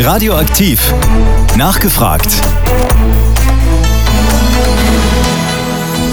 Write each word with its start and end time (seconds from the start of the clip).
Radioaktiv. 0.00 0.92
Nachgefragt. 1.56 2.40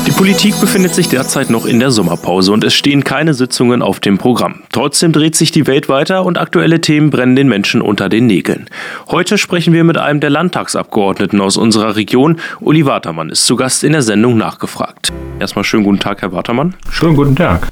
Die 0.06 0.12
Politik 0.12 0.60
befindet 0.60 0.94
sich 0.94 1.10
derzeit 1.10 1.50
noch 1.50 1.66
in 1.66 1.80
der 1.80 1.90
Sommerpause 1.90 2.52
und 2.52 2.64
es 2.64 2.76
stehen 2.76 3.04
keine 3.04 3.34
Sitzungen 3.34 3.82
auf 3.82 4.00
dem 4.00 4.20
Programm. 4.20 4.62
Trotzdem 4.72 5.12
dreht 5.12 5.36
sich 5.36 5.52
die 5.52 5.66
Welt 5.66 5.90
weiter 5.90 6.24
und 6.26 6.38
aktuelle 6.38 6.82
Themen 6.82 7.10
brennen 7.10 7.36
den 7.36 7.48
Menschen 7.48 7.82
unter 7.82 8.10
den 8.10 8.28
Nägeln. 8.28 8.70
Heute 9.10 9.40
sprechen 9.40 9.74
wir 9.74 9.84
mit 9.84 9.98
einem 9.98 10.20
der 10.20 10.30
Landtagsabgeordneten 10.30 11.42
aus 11.42 11.58
unserer 11.58 11.96
Region. 11.96 12.40
Uli 12.60 12.86
Watermann 12.86 13.30
ist 13.30 13.46
zu 13.46 13.56
Gast 13.56 13.84
in 13.84 13.94
der 13.94 14.04
Sendung 14.04 14.38
nachgefragt. 14.38 15.12
Erstmal 15.40 15.64
schönen 15.64 15.84
guten 15.84 16.00
Tag, 16.00 16.22
Herr 16.22 16.32
Watermann. 16.32 16.76
Schönen 16.92 17.16
guten 17.16 17.36
Tag. 17.36 17.70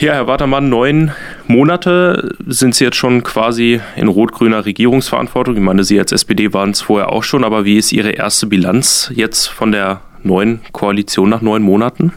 Ja, 0.00 0.14
Herr 0.14 0.26
Watermann, 0.26 0.70
neun 0.70 1.10
Monate 1.46 2.34
sind 2.46 2.74
Sie 2.74 2.84
jetzt 2.84 2.96
schon 2.96 3.22
quasi 3.22 3.82
in 3.96 4.08
rot-grüner 4.08 4.64
Regierungsverantwortung. 4.64 5.56
Ich 5.56 5.62
meine, 5.62 5.84
Sie 5.84 5.98
als 5.98 6.10
SPD 6.10 6.54
waren 6.54 6.70
es 6.70 6.80
vorher 6.80 7.12
auch 7.12 7.22
schon, 7.22 7.44
aber 7.44 7.66
wie 7.66 7.76
ist 7.76 7.92
Ihre 7.92 8.12
erste 8.12 8.46
Bilanz 8.46 9.12
jetzt 9.14 9.48
von 9.48 9.72
der 9.72 10.00
neuen 10.22 10.62
Koalition 10.72 11.28
nach 11.28 11.42
neun 11.42 11.62
Monaten? 11.62 12.14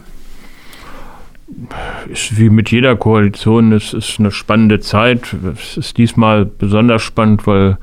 Ist 2.10 2.38
wie 2.38 2.48
mit 2.48 2.70
jeder 2.70 2.96
Koalition, 2.96 3.72
es 3.72 3.92
ist 3.92 4.18
eine 4.18 4.30
spannende 4.30 4.80
Zeit. 4.80 5.36
Es 5.54 5.76
ist 5.76 5.98
diesmal 5.98 6.46
besonders 6.46 7.02
spannend, 7.02 7.46
weil 7.46 7.76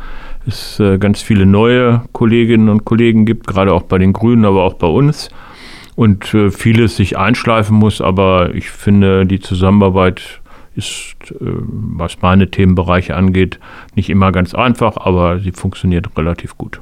es 0.48 0.80
äh, 0.80 0.98
ganz 0.98 1.22
viele 1.22 1.46
neue 1.46 2.02
Kolleginnen 2.12 2.70
und 2.70 2.86
Kollegen 2.86 3.28
gibt, 3.28 3.46
gerade 3.46 3.72
auch 3.72 3.84
bei 3.84 4.00
den 4.00 4.14
Grünen, 4.14 4.46
aber 4.46 4.64
auch 4.64 4.74
bei 4.74 4.88
uns 4.88 5.30
und 5.96 6.34
äh, 6.34 6.52
vieles 6.52 6.96
sich 6.96 7.18
einschleifen 7.18 7.76
muss, 7.76 8.02
aber 8.02 8.54
ich 8.54 8.70
finde, 8.70 9.26
die 9.26 9.40
Zusammenarbeit 9.40 10.42
ist, 10.76 11.16
äh, 11.32 11.36
was 11.40 12.22
meine 12.22 12.50
Themenbereiche 12.50 13.16
angeht, 13.16 13.60
nicht 13.96 14.10
immer 14.10 14.32
ganz 14.32 14.56
einfach, 14.56 14.98
aber 14.98 15.40
sie 15.40 15.52
funktioniert 15.52 16.08
relativ 16.18 16.58
gut. 16.58 16.82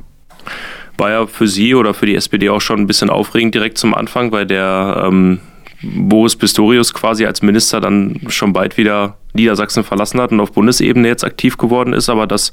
War 0.98 1.10
ja 1.12 1.28
für 1.28 1.48
Sie 1.48 1.76
oder 1.76 1.94
für 1.94 2.06
die 2.06 2.16
SPD 2.16 2.50
auch 2.50 2.62
schon 2.62 2.82
ein 2.82 2.88
bisschen 2.88 3.10
aufregend 3.10 3.56
direkt 3.56 3.78
zum 3.78 3.94
Anfang, 3.94 4.32
weil 4.32 4.46
der 4.46 5.06
ähm, 5.08 5.40
Boris 5.82 6.36
Pistorius 6.36 6.94
quasi 6.94 7.26
als 7.26 7.42
Minister 7.42 7.80
dann 7.80 8.20
schon 8.28 8.52
bald 8.52 8.78
wieder 8.78 9.16
Niedersachsen 9.34 9.84
verlassen 9.84 10.20
hat 10.20 10.32
und 10.32 10.40
auf 10.40 10.52
Bundesebene 10.52 11.08
jetzt 11.08 11.24
aktiv 11.24 11.58
geworden 11.58 11.94
ist, 11.94 12.10
aber 12.10 12.28
das 12.28 12.52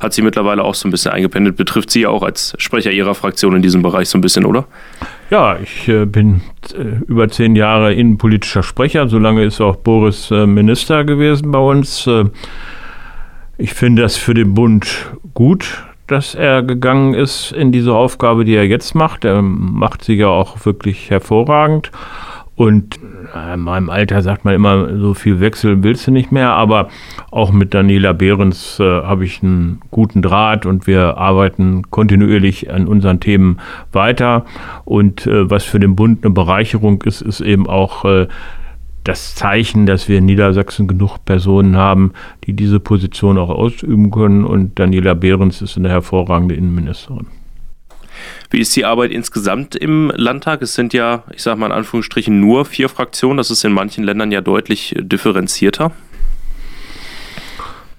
hat 0.00 0.12
sie 0.12 0.22
mittlerweile 0.22 0.62
auch 0.62 0.74
so 0.74 0.86
ein 0.86 0.90
bisschen 0.90 1.10
eingependelt. 1.10 1.56
Betrifft 1.56 1.90
Sie 1.90 2.02
ja 2.02 2.10
auch 2.10 2.22
als 2.22 2.54
Sprecher 2.58 2.92
Ihrer 2.92 3.14
Fraktion 3.14 3.56
in 3.56 3.62
diesem 3.62 3.82
Bereich 3.82 4.08
so 4.08 4.18
ein 4.18 4.20
bisschen, 4.20 4.44
oder? 4.44 4.66
Ja, 5.30 5.58
ich 5.62 5.86
äh, 5.88 6.06
bin 6.06 6.40
äh, 6.72 7.04
über 7.06 7.28
zehn 7.28 7.54
Jahre 7.54 7.92
innenpolitischer 7.92 8.62
Sprecher. 8.62 9.08
Solange 9.08 9.44
ist 9.44 9.60
auch 9.60 9.76
Boris 9.76 10.30
äh, 10.30 10.46
Minister 10.46 11.04
gewesen 11.04 11.50
bei 11.50 11.58
uns. 11.58 12.06
Äh, 12.06 12.24
ich 13.58 13.74
finde 13.74 14.02
das 14.02 14.16
für 14.16 14.32
den 14.32 14.54
Bund 14.54 15.12
gut, 15.34 15.84
dass 16.06 16.34
er 16.34 16.62
gegangen 16.62 17.12
ist 17.12 17.52
in 17.52 17.72
diese 17.72 17.92
Aufgabe, 17.92 18.46
die 18.46 18.54
er 18.54 18.66
jetzt 18.66 18.94
macht. 18.94 19.26
Er 19.26 19.42
macht 19.42 20.02
sie 20.02 20.14
ja 20.14 20.28
auch 20.28 20.64
wirklich 20.64 21.10
hervorragend. 21.10 21.90
Und 22.58 22.98
äh, 23.36 23.54
in 23.54 23.60
meinem 23.60 23.88
Alter 23.88 24.20
sagt 24.20 24.44
man 24.44 24.52
immer, 24.52 24.98
so 24.98 25.14
viel 25.14 25.38
Wechsel 25.38 25.84
willst 25.84 26.08
du 26.08 26.10
nicht 26.10 26.32
mehr. 26.32 26.50
Aber 26.50 26.88
auch 27.30 27.52
mit 27.52 27.72
Daniela 27.72 28.12
Behrens 28.12 28.80
äh, 28.80 28.82
habe 28.82 29.24
ich 29.24 29.44
einen 29.44 29.80
guten 29.92 30.22
Draht 30.22 30.66
und 30.66 30.88
wir 30.88 31.18
arbeiten 31.18 31.88
kontinuierlich 31.90 32.68
an 32.72 32.88
unseren 32.88 33.20
Themen 33.20 33.58
weiter. 33.92 34.44
Und 34.84 35.24
äh, 35.28 35.48
was 35.48 35.62
für 35.62 35.78
den 35.78 35.94
Bund 35.94 36.24
eine 36.24 36.34
Bereicherung 36.34 37.02
ist, 37.02 37.20
ist 37.20 37.40
eben 37.40 37.68
auch 37.68 38.04
äh, 38.04 38.26
das 39.04 39.36
Zeichen, 39.36 39.86
dass 39.86 40.08
wir 40.08 40.18
in 40.18 40.26
Niedersachsen 40.26 40.88
genug 40.88 41.24
Personen 41.24 41.76
haben, 41.76 42.12
die 42.44 42.54
diese 42.54 42.80
Position 42.80 43.38
auch 43.38 43.50
ausüben 43.50 44.10
können. 44.10 44.44
Und 44.44 44.80
Daniela 44.80 45.14
Behrens 45.14 45.62
ist 45.62 45.76
eine 45.76 45.90
hervorragende 45.90 46.56
Innenministerin. 46.56 47.26
Wie 48.50 48.60
ist 48.60 48.74
die 48.76 48.84
Arbeit 48.84 49.10
insgesamt 49.10 49.74
im 49.76 50.12
Landtag? 50.14 50.62
Es 50.62 50.74
sind 50.74 50.92
ja, 50.92 51.24
ich 51.34 51.42
sage 51.42 51.60
mal 51.60 51.66
in 51.66 51.72
Anführungsstrichen, 51.72 52.40
nur 52.40 52.64
vier 52.64 52.88
Fraktionen. 52.88 53.36
Das 53.36 53.50
ist 53.50 53.64
in 53.64 53.72
manchen 53.72 54.04
Ländern 54.04 54.32
ja 54.32 54.40
deutlich 54.40 54.94
differenzierter. 54.98 55.92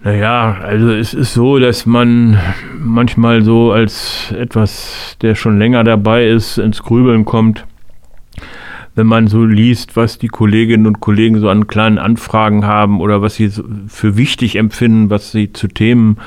Naja, 0.01 0.57
also 0.63 0.91
es 0.91 1.13
ist 1.13 1.33
so, 1.33 1.59
dass 1.59 1.85
man 1.85 2.39
manchmal 2.79 3.43
so 3.43 3.73
als 3.73 4.31
etwas, 4.31 5.17
der 5.21 5.35
schon 5.35 5.59
länger 5.59 5.83
dabei 5.83 6.27
ist, 6.27 6.57
ins 6.57 6.81
Grübeln 6.81 7.25
kommt, 7.25 7.65
wenn 8.95 9.07
man 9.07 9.27
so 9.27 9.43
liest, 9.43 9.97
was 9.97 10.17
die 10.17 10.29
Kolleginnen 10.29 10.87
und 10.87 11.01
Kollegen 11.01 11.39
so 11.39 11.49
an 11.49 11.67
kleinen 11.67 11.97
Anfragen 11.97 12.65
haben 12.65 13.01
oder 13.01 13.21
was 13.21 13.35
sie 13.35 13.51
für 13.87 14.15
wichtig 14.15 14.55
empfinden, 14.55 15.09
was 15.09 15.33
sie 15.33 15.51
zu 15.51 15.67
Themen 15.67 16.17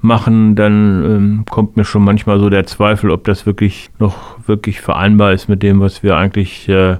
machen, 0.00 0.54
dann 0.54 1.04
ähm, 1.04 1.44
kommt 1.50 1.76
mir 1.76 1.84
schon 1.84 2.04
manchmal 2.04 2.38
so 2.38 2.48
der 2.48 2.66
Zweifel, 2.66 3.10
ob 3.10 3.24
das 3.24 3.46
wirklich 3.46 3.90
noch 3.98 4.36
wirklich 4.46 4.80
vereinbar 4.80 5.32
ist 5.32 5.48
mit 5.48 5.62
dem, 5.62 5.80
was 5.80 6.02
wir 6.02 6.16
eigentlich 6.16 6.68
äh, 6.68 6.96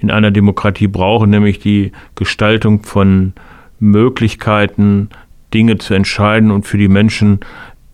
in 0.00 0.10
einer 0.10 0.30
Demokratie 0.30 0.88
brauchen, 0.88 1.30
nämlich 1.30 1.58
die 1.58 1.92
Gestaltung 2.14 2.82
von 2.82 3.32
Möglichkeiten, 3.80 5.08
Dinge 5.52 5.78
zu 5.78 5.94
entscheiden 5.94 6.50
und 6.50 6.66
für 6.66 6.78
die 6.78 6.88
Menschen 6.88 7.40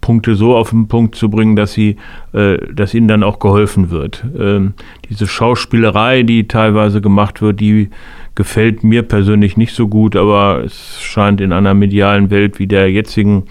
Punkte 0.01 0.35
so 0.35 0.57
auf 0.57 0.71
den 0.71 0.89
Punkt 0.89 1.15
zu 1.15 1.29
bringen, 1.29 1.57
dass 1.57 1.73
sie, 1.73 1.97
äh, 2.33 2.57
dass 2.73 2.95
ihnen 2.95 3.09
dann 3.09 3.23
auch 3.23 3.39
geholfen 3.39 3.91
wird. 3.91 4.25
Ähm, 4.39 4.75
diese 5.09 5.27
Schauspielerei, 5.27 6.23
die 6.23 6.49
teilweise 6.49 7.01
gemacht 7.01 7.43
wird, 7.43 7.61
die 7.61 7.91
gefällt 8.35 8.83
mir 8.83 9.03
persönlich 9.03 9.57
nicht 9.57 9.75
so 9.75 9.89
gut, 9.89 10.17
aber 10.17 10.63
es 10.65 11.01
scheint 11.01 11.41
in 11.41 11.53
einer 11.53 11.75
medialen 11.75 12.31
Welt 12.31 12.59
wie 12.59 12.67
der 12.67 12.91
jetzigen 12.91 13.45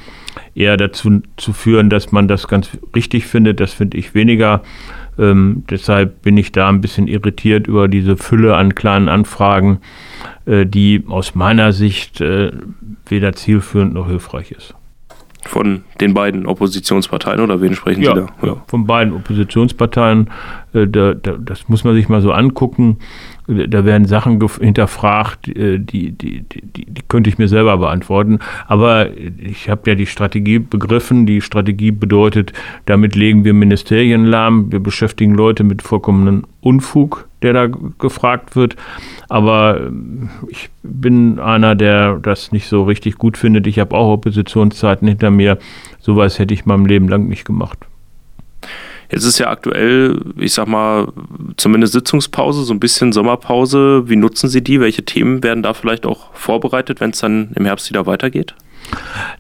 eher 0.55 0.77
dazu 0.77 1.21
zu 1.37 1.53
führen, 1.53 1.89
dass 1.89 2.11
man 2.11 2.27
das 2.27 2.47
ganz 2.47 2.69
richtig 2.95 3.25
findet. 3.25 3.59
Das 3.59 3.73
finde 3.73 3.97
ich 3.97 4.13
weniger. 4.13 4.61
Ähm, 5.17 5.63
deshalb 5.69 6.21
bin 6.21 6.37
ich 6.37 6.51
da 6.51 6.69
ein 6.69 6.81
bisschen 6.81 7.07
irritiert 7.07 7.67
über 7.67 7.87
diese 7.87 8.15
Fülle 8.15 8.55
an 8.55 8.75
kleinen 8.75 9.09
Anfragen, 9.09 9.79
äh, 10.45 10.65
die 10.65 11.03
aus 11.07 11.35
meiner 11.35 11.73
Sicht 11.73 12.21
äh, 12.21 12.51
weder 13.05 13.33
zielführend 13.33 13.93
noch 13.93 14.07
hilfreich 14.07 14.51
ist. 14.51 14.75
Von 15.45 15.83
den 16.01 16.13
beiden 16.13 16.45
Oppositionsparteien 16.45 17.39
oder 17.39 17.61
wen 17.61 17.73
sprechen 17.73 18.01
ja, 18.01 18.13
Sie 18.13 18.21
da? 18.21 18.47
Ja. 18.47 18.63
Von 18.67 18.85
beiden 18.85 19.13
Oppositionsparteien. 19.13 20.29
Äh, 20.73 20.87
da, 20.87 21.13
da, 21.13 21.37
das 21.39 21.69
muss 21.69 21.83
man 21.83 21.95
sich 21.95 22.09
mal 22.09 22.21
so 22.21 22.31
angucken 22.31 22.97
da 23.49 23.83
werden 23.83 24.05
Sachen 24.05 24.39
hinterfragt, 24.59 25.47
äh, 25.47 25.79
die, 25.79 26.11
die, 26.11 26.41
die, 26.41 26.61
die, 26.85 27.01
könnte 27.07 27.29
ich 27.29 27.39
mir 27.39 27.47
selber 27.47 27.77
beantworten. 27.77 28.39
Aber 28.67 29.09
ich 29.17 29.69
habe 29.69 29.89
ja 29.89 29.95
die 29.95 30.05
Strategie 30.05 30.59
begriffen. 30.59 31.25
Die 31.25 31.41
Strategie 31.41 31.91
bedeutet, 31.91 32.53
damit 32.85 33.15
legen 33.15 33.43
wir 33.43 33.53
Ministerien 33.53 34.25
lahm. 34.25 34.71
Wir 34.71 34.79
beschäftigen 34.79 35.33
Leute 35.33 35.63
mit 35.63 35.81
vollkommenen 35.81 36.43
Unfug, 36.61 37.27
der 37.41 37.53
da 37.53 37.67
gefragt 37.97 38.55
wird. 38.55 38.75
Aber 39.29 39.81
ähm, 39.81 40.29
ich 40.47 40.69
bin 40.83 41.39
einer, 41.39 41.73
der 41.73 42.19
das 42.19 42.51
nicht 42.51 42.67
so 42.67 42.83
richtig 42.83 43.17
gut 43.17 43.35
findet. 43.37 43.65
Ich 43.65 43.79
habe 43.79 43.95
auch 43.95 44.13
Oppositionszeiten 44.13 45.07
hinter 45.07 45.31
mir. 45.31 45.57
Sowas 45.99 46.37
hätte 46.37 46.53
ich 46.53 46.67
meinem 46.67 46.85
Leben 46.85 47.09
lang 47.09 47.27
nicht 47.27 47.45
gemacht. 47.45 47.88
Jetzt 49.11 49.25
ist 49.25 49.39
ja 49.39 49.49
aktuell, 49.49 50.21
ich 50.37 50.53
sag 50.53 50.67
mal, 50.67 51.07
zumindest 51.57 51.93
Sitzungspause, 51.93 52.63
so 52.63 52.73
ein 52.73 52.79
bisschen 52.79 53.11
Sommerpause. 53.11 54.07
Wie 54.07 54.15
nutzen 54.15 54.49
Sie 54.49 54.63
die? 54.63 54.79
Welche 54.79 55.03
Themen 55.03 55.43
werden 55.43 55.63
da 55.63 55.73
vielleicht 55.73 56.05
auch 56.05 56.33
vorbereitet, 56.33 57.01
wenn 57.01 57.09
es 57.09 57.19
dann 57.19 57.51
im 57.55 57.65
Herbst 57.65 57.89
wieder 57.89 58.05
weitergeht? 58.05 58.53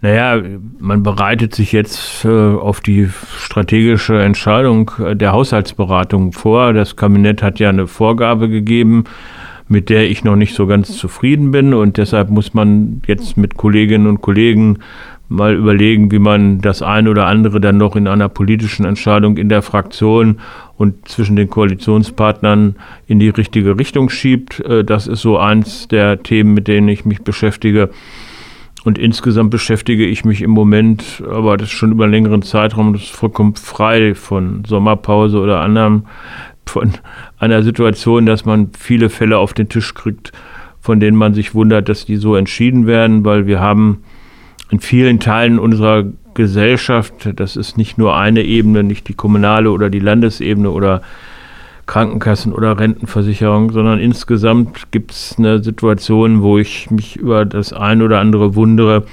Naja, 0.01 0.41
man 0.79 1.03
bereitet 1.03 1.53
sich 1.55 1.71
jetzt 1.71 2.25
äh, 2.25 2.29
auf 2.29 2.81
die 2.81 3.09
strategische 3.37 4.21
Entscheidung 4.21 4.91
der 5.13 5.31
Haushaltsberatung 5.31 6.33
vor. 6.33 6.73
Das 6.73 6.95
Kabinett 6.95 7.43
hat 7.43 7.59
ja 7.59 7.69
eine 7.69 7.87
Vorgabe 7.87 8.49
gegeben, 8.49 9.05
mit 9.67 9.89
der 9.89 10.09
ich 10.09 10.23
noch 10.23 10.35
nicht 10.35 10.55
so 10.55 10.67
ganz 10.67 10.95
zufrieden 10.97 11.51
bin. 11.51 11.73
Und 11.73 11.97
deshalb 11.97 12.29
muss 12.29 12.53
man 12.53 13.01
jetzt 13.07 13.37
mit 13.37 13.57
Kolleginnen 13.57 14.07
und 14.07 14.21
Kollegen 14.21 14.79
mal 15.29 15.53
überlegen, 15.53 16.11
wie 16.11 16.19
man 16.19 16.59
das 16.59 16.81
eine 16.81 17.09
oder 17.09 17.27
andere 17.27 17.61
dann 17.61 17.77
noch 17.77 17.95
in 17.95 18.07
einer 18.07 18.29
politischen 18.29 18.83
Entscheidung 18.83 19.37
in 19.37 19.47
der 19.47 19.61
Fraktion 19.61 20.39
und 20.75 21.07
zwischen 21.07 21.35
den 21.35 21.49
Koalitionspartnern 21.49 22.75
in 23.05 23.19
die 23.19 23.29
richtige 23.29 23.77
Richtung 23.77 24.09
schiebt. 24.09 24.59
Äh, 24.61 24.83
das 24.83 25.07
ist 25.07 25.21
so 25.21 25.37
eins 25.37 25.87
der 25.87 26.23
Themen, 26.23 26.53
mit 26.55 26.67
denen 26.67 26.89
ich 26.89 27.05
mich 27.05 27.21
beschäftige. 27.21 27.91
Und 28.85 28.97
insgesamt 28.97 29.51
beschäftige 29.51 30.05
ich 30.05 30.25
mich 30.25 30.41
im 30.41 30.51
Moment, 30.51 31.21
aber 31.29 31.57
das 31.57 31.67
ist 31.67 31.75
schon 31.75 31.91
über 31.91 32.05
einen 32.05 32.13
längeren 32.13 32.41
Zeitraum, 32.41 32.93
das 32.93 33.03
ist 33.03 33.11
vollkommen 33.11 33.55
frei 33.55 34.15
von 34.15 34.63
Sommerpause 34.65 35.39
oder 35.39 35.59
anderem, 35.59 36.05
von 36.65 36.93
einer 37.37 37.61
Situation, 37.61 38.25
dass 38.25 38.45
man 38.45 38.71
viele 38.77 39.09
Fälle 39.09 39.37
auf 39.37 39.53
den 39.53 39.69
Tisch 39.69 39.93
kriegt, 39.93 40.31
von 40.79 40.99
denen 40.99 41.17
man 41.17 41.33
sich 41.33 41.53
wundert, 41.53 41.89
dass 41.89 42.05
die 42.05 42.15
so 42.15 42.35
entschieden 42.35 42.87
werden, 42.87 43.25
weil 43.25 43.47
wir 43.47 43.59
haben 43.59 44.03
in 44.69 44.79
vielen 44.79 45.19
Teilen 45.19 45.59
unserer 45.59 46.05
Gesellschaft, 46.33 47.29
das 47.35 47.55
ist 47.55 47.77
nicht 47.77 47.97
nur 47.97 48.15
eine 48.15 48.43
Ebene, 48.43 48.83
nicht 48.83 49.07
die 49.07 49.13
kommunale 49.13 49.71
oder 49.71 49.89
die 49.89 49.99
Landesebene 49.99 50.69
oder 50.69 51.01
Krankenkassen 51.85 52.53
oder 52.53 52.79
Rentenversicherung, 52.79 53.71
sondern 53.71 53.99
insgesamt 53.99 54.91
gibt 54.91 55.11
es 55.11 55.35
eine 55.39 55.63
Situation, 55.63 56.43
wo 56.43 56.59
ich 56.59 56.91
mich 56.91 57.15
über 57.15 57.45
das 57.45 57.73
ein 57.73 58.03
oder 58.03 58.19
andere 58.19 58.55
wundere, 58.55 59.05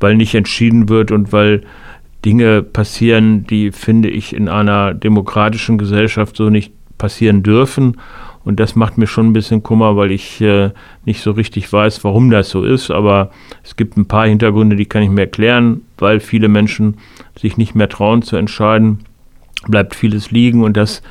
weil 0.00 0.16
nicht 0.16 0.34
entschieden 0.34 0.88
wird 0.88 1.12
und 1.12 1.32
weil 1.32 1.62
Dinge 2.24 2.62
passieren, 2.62 3.46
die, 3.46 3.70
finde 3.70 4.10
ich, 4.10 4.34
in 4.34 4.48
einer 4.48 4.92
demokratischen 4.92 5.78
Gesellschaft 5.78 6.36
so 6.36 6.50
nicht 6.50 6.72
passieren 6.98 7.44
dürfen. 7.44 7.98
Und 8.46 8.60
das 8.60 8.76
macht 8.76 8.96
mir 8.96 9.08
schon 9.08 9.26
ein 9.26 9.32
bisschen 9.32 9.64
Kummer, 9.64 9.96
weil 9.96 10.12
ich 10.12 10.40
äh, 10.40 10.70
nicht 11.04 11.20
so 11.20 11.32
richtig 11.32 11.72
weiß, 11.72 12.04
warum 12.04 12.30
das 12.30 12.48
so 12.48 12.62
ist. 12.62 12.92
Aber 12.92 13.32
es 13.64 13.74
gibt 13.74 13.96
ein 13.96 14.06
paar 14.06 14.28
Hintergründe, 14.28 14.76
die 14.76 14.86
kann 14.86 15.02
ich 15.02 15.10
mir 15.10 15.22
erklären, 15.22 15.82
weil 15.98 16.20
viele 16.20 16.46
Menschen 16.46 16.98
sich 17.36 17.56
nicht 17.56 17.74
mehr 17.74 17.88
trauen 17.88 18.22
zu 18.22 18.36
entscheiden, 18.36 19.00
bleibt 19.66 19.96
vieles 19.96 20.30
liegen. 20.30 20.62
Und 20.62 20.76
das 20.76 21.02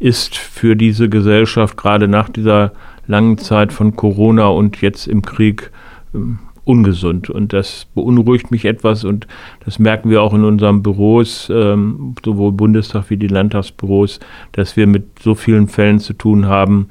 ist 0.00 0.36
für 0.36 0.76
diese 0.76 1.08
Gesellschaft 1.08 1.78
gerade 1.78 2.08
nach 2.08 2.28
dieser 2.28 2.72
langen 3.06 3.38
Zeit 3.38 3.72
von 3.72 3.96
Corona 3.96 4.48
und 4.48 4.82
jetzt 4.82 5.06
im 5.06 5.22
Krieg 5.22 5.70
ähm, 6.14 6.40
ungesund. 6.64 7.30
Und 7.30 7.52
das 7.52 7.86
beunruhigt 7.94 8.50
mich 8.50 8.64
etwas 8.64 9.04
und 9.04 9.26
das 9.64 9.78
merken 9.78 10.10
wir 10.10 10.22
auch 10.22 10.34
in 10.34 10.44
unseren 10.44 10.82
Büros, 10.82 11.50
ähm, 11.52 12.14
sowohl 12.24 12.52
Bundestag 12.52 13.10
wie 13.10 13.16
die 13.16 13.28
Landtagsbüros, 13.28 14.20
dass 14.52 14.76
wir 14.76 14.86
mit 14.86 15.18
so 15.20 15.34
vielen 15.34 15.68
Fällen 15.68 15.98
zu 15.98 16.12
tun 16.12 16.46
haben, 16.46 16.88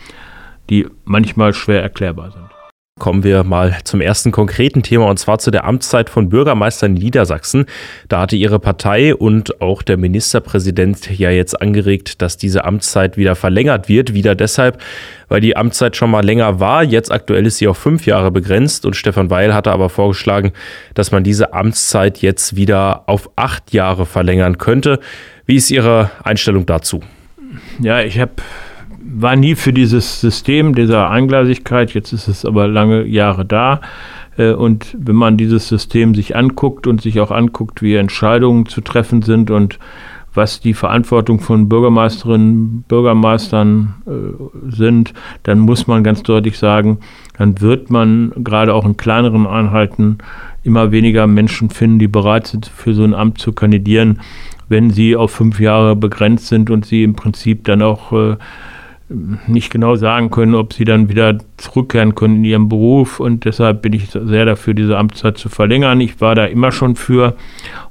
die 0.70 0.88
manchmal 1.06 1.54
schwer 1.54 1.82
erklärbar 1.82 2.32
sind. 2.32 2.61
Kommen 3.02 3.24
wir 3.24 3.44
mal 3.44 3.80
zum 3.84 4.00
ersten 4.00 4.32
konkreten 4.32 4.84
Thema 4.84 5.08
und 5.08 5.18
zwar 5.18 5.40
zu 5.40 5.50
der 5.50 5.66
Amtszeit 5.66 6.08
von 6.08 6.30
Bürgermeistern 6.30 6.96
in 6.96 7.02
Niedersachsen. 7.02 7.66
Da 8.10 8.22
hatte 8.22 8.36
ihre 8.36 8.60
Partei 8.60 9.16
und 9.16 9.60
auch 9.60 9.82
der 9.82 9.98
Ministerpräsident 9.98 11.10
ja 11.18 11.32
jetzt 11.32 11.60
angeregt, 11.60 12.22
dass 12.22 12.38
diese 12.38 12.64
Amtszeit 12.64 13.18
wieder 13.18 13.34
verlängert 13.34 13.90
wird. 13.90 14.14
Wieder 14.14 14.36
deshalb, 14.36 14.80
weil 15.30 15.42
die 15.42 15.58
Amtszeit 15.58 15.96
schon 15.96 16.12
mal 16.12 16.24
länger 16.24 16.60
war. 16.60 16.84
Jetzt 16.84 17.12
aktuell 17.12 17.48
ist 17.48 17.58
sie 17.58 17.68
auf 17.68 17.80
fünf 17.80 18.06
Jahre 18.06 18.30
begrenzt 18.30 18.86
und 18.86 18.96
Stefan 18.96 19.32
Weil 19.32 19.52
hatte 19.52 19.72
aber 19.72 19.90
vorgeschlagen, 19.90 20.52
dass 20.94 21.12
man 21.12 21.24
diese 21.24 21.54
Amtszeit 21.54 22.20
jetzt 22.20 22.56
wieder 22.56 23.10
auf 23.10 23.32
acht 23.36 23.74
Jahre 23.74 24.06
verlängern 24.06 24.60
könnte. 24.60 25.00
Wie 25.48 25.56
ist 25.56 25.72
Ihre 25.72 26.12
Einstellung 26.24 26.68
dazu? 26.68 27.00
Ja, 27.80 28.02
ich 28.02 28.20
habe 28.20 28.34
war 29.04 29.36
nie 29.36 29.56
für 29.56 29.74
dieses 29.74 30.22
System 30.22 30.76
dieser 30.76 31.10
Eingleisigkeit, 31.10 31.94
jetzt 31.94 32.14
ist 32.14 32.28
es 32.28 32.46
aber 32.46 32.68
lange 32.68 33.06
Jahre 33.06 33.46
da. 33.46 33.82
Äh, 34.38 34.54
und 34.54 34.96
wenn 34.98 35.16
man 35.16 35.38
dieses 35.38 35.68
System 35.68 36.16
sich 36.16 36.36
anguckt 36.36 36.88
und 36.88 37.02
sich 37.02 37.20
auch 37.20 37.32
anguckt, 37.32 37.82
wie 37.82 37.96
Entscheidungen 37.96 38.66
zu 38.66 38.82
treffen 38.82 39.22
sind 39.22 39.52
und 39.52 39.80
was 40.34 40.62
die 40.62 40.74
Verantwortung 40.74 41.40
von 41.40 41.68
Bürgermeisterinnen, 41.68 42.84
Bürgermeistern 42.88 43.96
äh, 44.08 44.72
sind, 44.72 45.14
dann 45.44 45.60
muss 45.60 45.88
man 45.88 46.04
ganz 46.04 46.24
deutlich 46.24 46.58
sagen, 46.58 47.00
dann 47.38 47.60
wird 47.60 47.90
man 47.90 48.32
gerade 48.38 48.74
auch 48.74 48.86
in 48.86 48.96
kleineren 48.96 49.46
Einheiten 49.46 50.20
immer 50.64 50.92
weniger 50.92 51.28
Menschen 51.28 51.70
finden, 51.70 52.00
die 52.00 52.08
bereit 52.08 52.48
sind, 52.48 52.68
für 52.68 52.94
so 52.94 53.04
ein 53.04 53.14
Amt 53.14 53.40
zu 53.40 53.52
kandidieren, 53.52 54.22
wenn 54.70 54.90
sie 54.92 55.18
auf 55.18 55.32
fünf 55.32 55.60
Jahre 55.60 55.96
begrenzt 55.98 56.48
sind 56.48 56.70
und 56.70 56.86
sie 56.86 57.04
im 57.04 57.16
Prinzip 57.16 57.66
dann 57.66 57.82
auch 57.82 58.14
äh, 58.14 58.38
nicht 59.48 59.72
genau 59.72 59.96
sagen 59.96 60.30
können, 60.32 60.56
ob 60.56 60.74
sie 60.74 60.86
dann 60.86 61.10
wieder 61.10 61.38
zurückkehren 61.58 62.16
können 62.16 62.38
in 62.38 62.46
ihrem 62.46 62.70
Beruf. 62.70 63.20
Und 63.20 63.46
deshalb 63.46 63.82
bin 63.82 63.94
ich 63.94 64.10
sehr 64.12 64.46
dafür, 64.46 64.74
diese 64.74 64.98
Amtszeit 64.98 65.38
zu 65.38 65.50
verlängern. 65.50 66.02
Ich 66.02 66.22
war 66.22 66.36
da 66.36 66.46
immer 66.46 66.72
schon 66.72 66.96
für. 66.96 67.36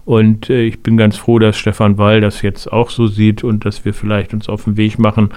Und 0.05 0.51
äh, 0.51 0.63
ich 0.63 0.83
bin 0.83 0.97
ganz 0.97 1.17
froh, 1.17 1.39
dass 1.39 1.57
Stefan 1.57 1.99
Wall 1.99 2.21
das 2.21 2.43
jetzt 2.43 2.73
auch 2.73 2.91
so 2.91 3.07
sieht 3.07 3.45
und 3.45 3.65
dass 3.65 3.85
wir 3.85 3.95
vielleicht 3.95 4.33
uns 4.33 4.49
auf 4.49 4.65
den 4.65 4.77
Weg 4.77 4.99
machen, 4.99 5.31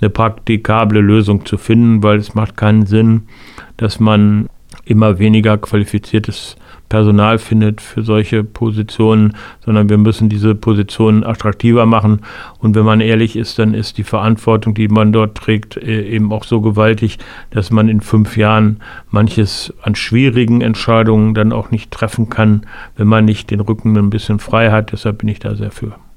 eine 0.00 0.10
praktikable 0.10 1.00
Lösung 1.00 1.44
zu 1.44 1.58
finden, 1.58 2.02
weil 2.02 2.18
es 2.18 2.34
macht 2.34 2.56
keinen 2.56 2.86
Sinn, 2.86 3.22
dass 3.76 4.00
man 4.00 4.48
immer 4.84 5.18
weniger 5.18 5.58
qualifiziertes 5.58 6.56
Personal 6.88 7.38
findet 7.38 7.80
für 7.80 8.02
solche 8.02 8.44
Positionen, 8.44 9.34
sondern 9.64 9.88
wir 9.88 9.98
müssen 9.98 10.28
diese 10.28 10.54
Positionen 10.54 11.24
attraktiver 11.24 11.86
machen. 11.86 12.20
Und 12.60 12.74
wenn 12.74 12.84
man 12.84 13.00
ehrlich 13.00 13.36
ist, 13.36 13.58
dann 13.58 13.74
ist 13.74 13.98
die 13.98 14.04
Verantwortung, 14.04 14.74
die 14.74 14.88
man 14.88 15.12
dort 15.12 15.36
trägt, 15.36 15.76
äh, 15.76 16.08
eben 16.08 16.32
auch 16.32 16.44
so 16.44 16.60
gewaltig, 16.60 17.18
dass 17.50 17.70
man 17.70 17.88
in 17.88 18.00
fünf 18.00 18.36
Jahren 18.36 18.80
manches 19.10 19.72
an 19.82 19.94
schwierigen 19.94 20.60
Entscheidungen 20.60 21.34
dann 21.34 21.52
auch 21.52 21.70
nicht 21.70 21.90
treffen 21.90 22.30
kann, 22.30 22.62
wenn 22.96 23.08
man 23.08 23.24
nicht 23.24 23.50
den 23.50 23.60
Rücken 23.60 23.96
ein 23.96 24.10
bisschen 24.10 24.38
frei 24.38 24.70
hat. 24.70 24.92
Deshalb 24.92 25.18
bin 25.18 25.28
ich 25.28 25.40
da 25.40 25.54
sehr 25.54 25.70
für. 25.70 26.07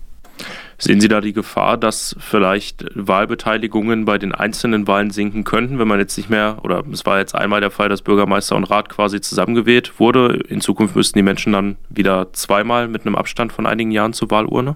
Sehen 0.83 0.99
Sie 0.99 1.07
da 1.07 1.21
die 1.21 1.31
Gefahr, 1.31 1.77
dass 1.77 2.15
vielleicht 2.17 2.85
Wahlbeteiligungen 2.95 4.05
bei 4.05 4.17
den 4.17 4.33
einzelnen 4.33 4.87
Wahlen 4.87 5.11
sinken 5.11 5.43
könnten, 5.43 5.77
wenn 5.77 5.87
man 5.87 5.99
jetzt 5.99 6.17
nicht 6.17 6.31
mehr, 6.31 6.57
oder 6.63 6.83
es 6.91 7.05
war 7.05 7.19
jetzt 7.19 7.35
einmal 7.35 7.61
der 7.61 7.69
Fall, 7.69 7.87
dass 7.87 8.01
Bürgermeister 8.01 8.55
und 8.55 8.63
Rat 8.63 8.89
quasi 8.89 9.21
zusammengewählt 9.21 9.99
wurde. 9.99 10.39
In 10.49 10.59
Zukunft 10.59 10.95
müssten 10.95 11.19
die 11.19 11.23
Menschen 11.23 11.53
dann 11.53 11.75
wieder 11.89 12.33
zweimal 12.33 12.87
mit 12.87 13.05
einem 13.05 13.15
Abstand 13.15 13.53
von 13.53 13.67
einigen 13.67 13.91
Jahren 13.91 14.13
zur 14.13 14.31
Wahlurne? 14.31 14.75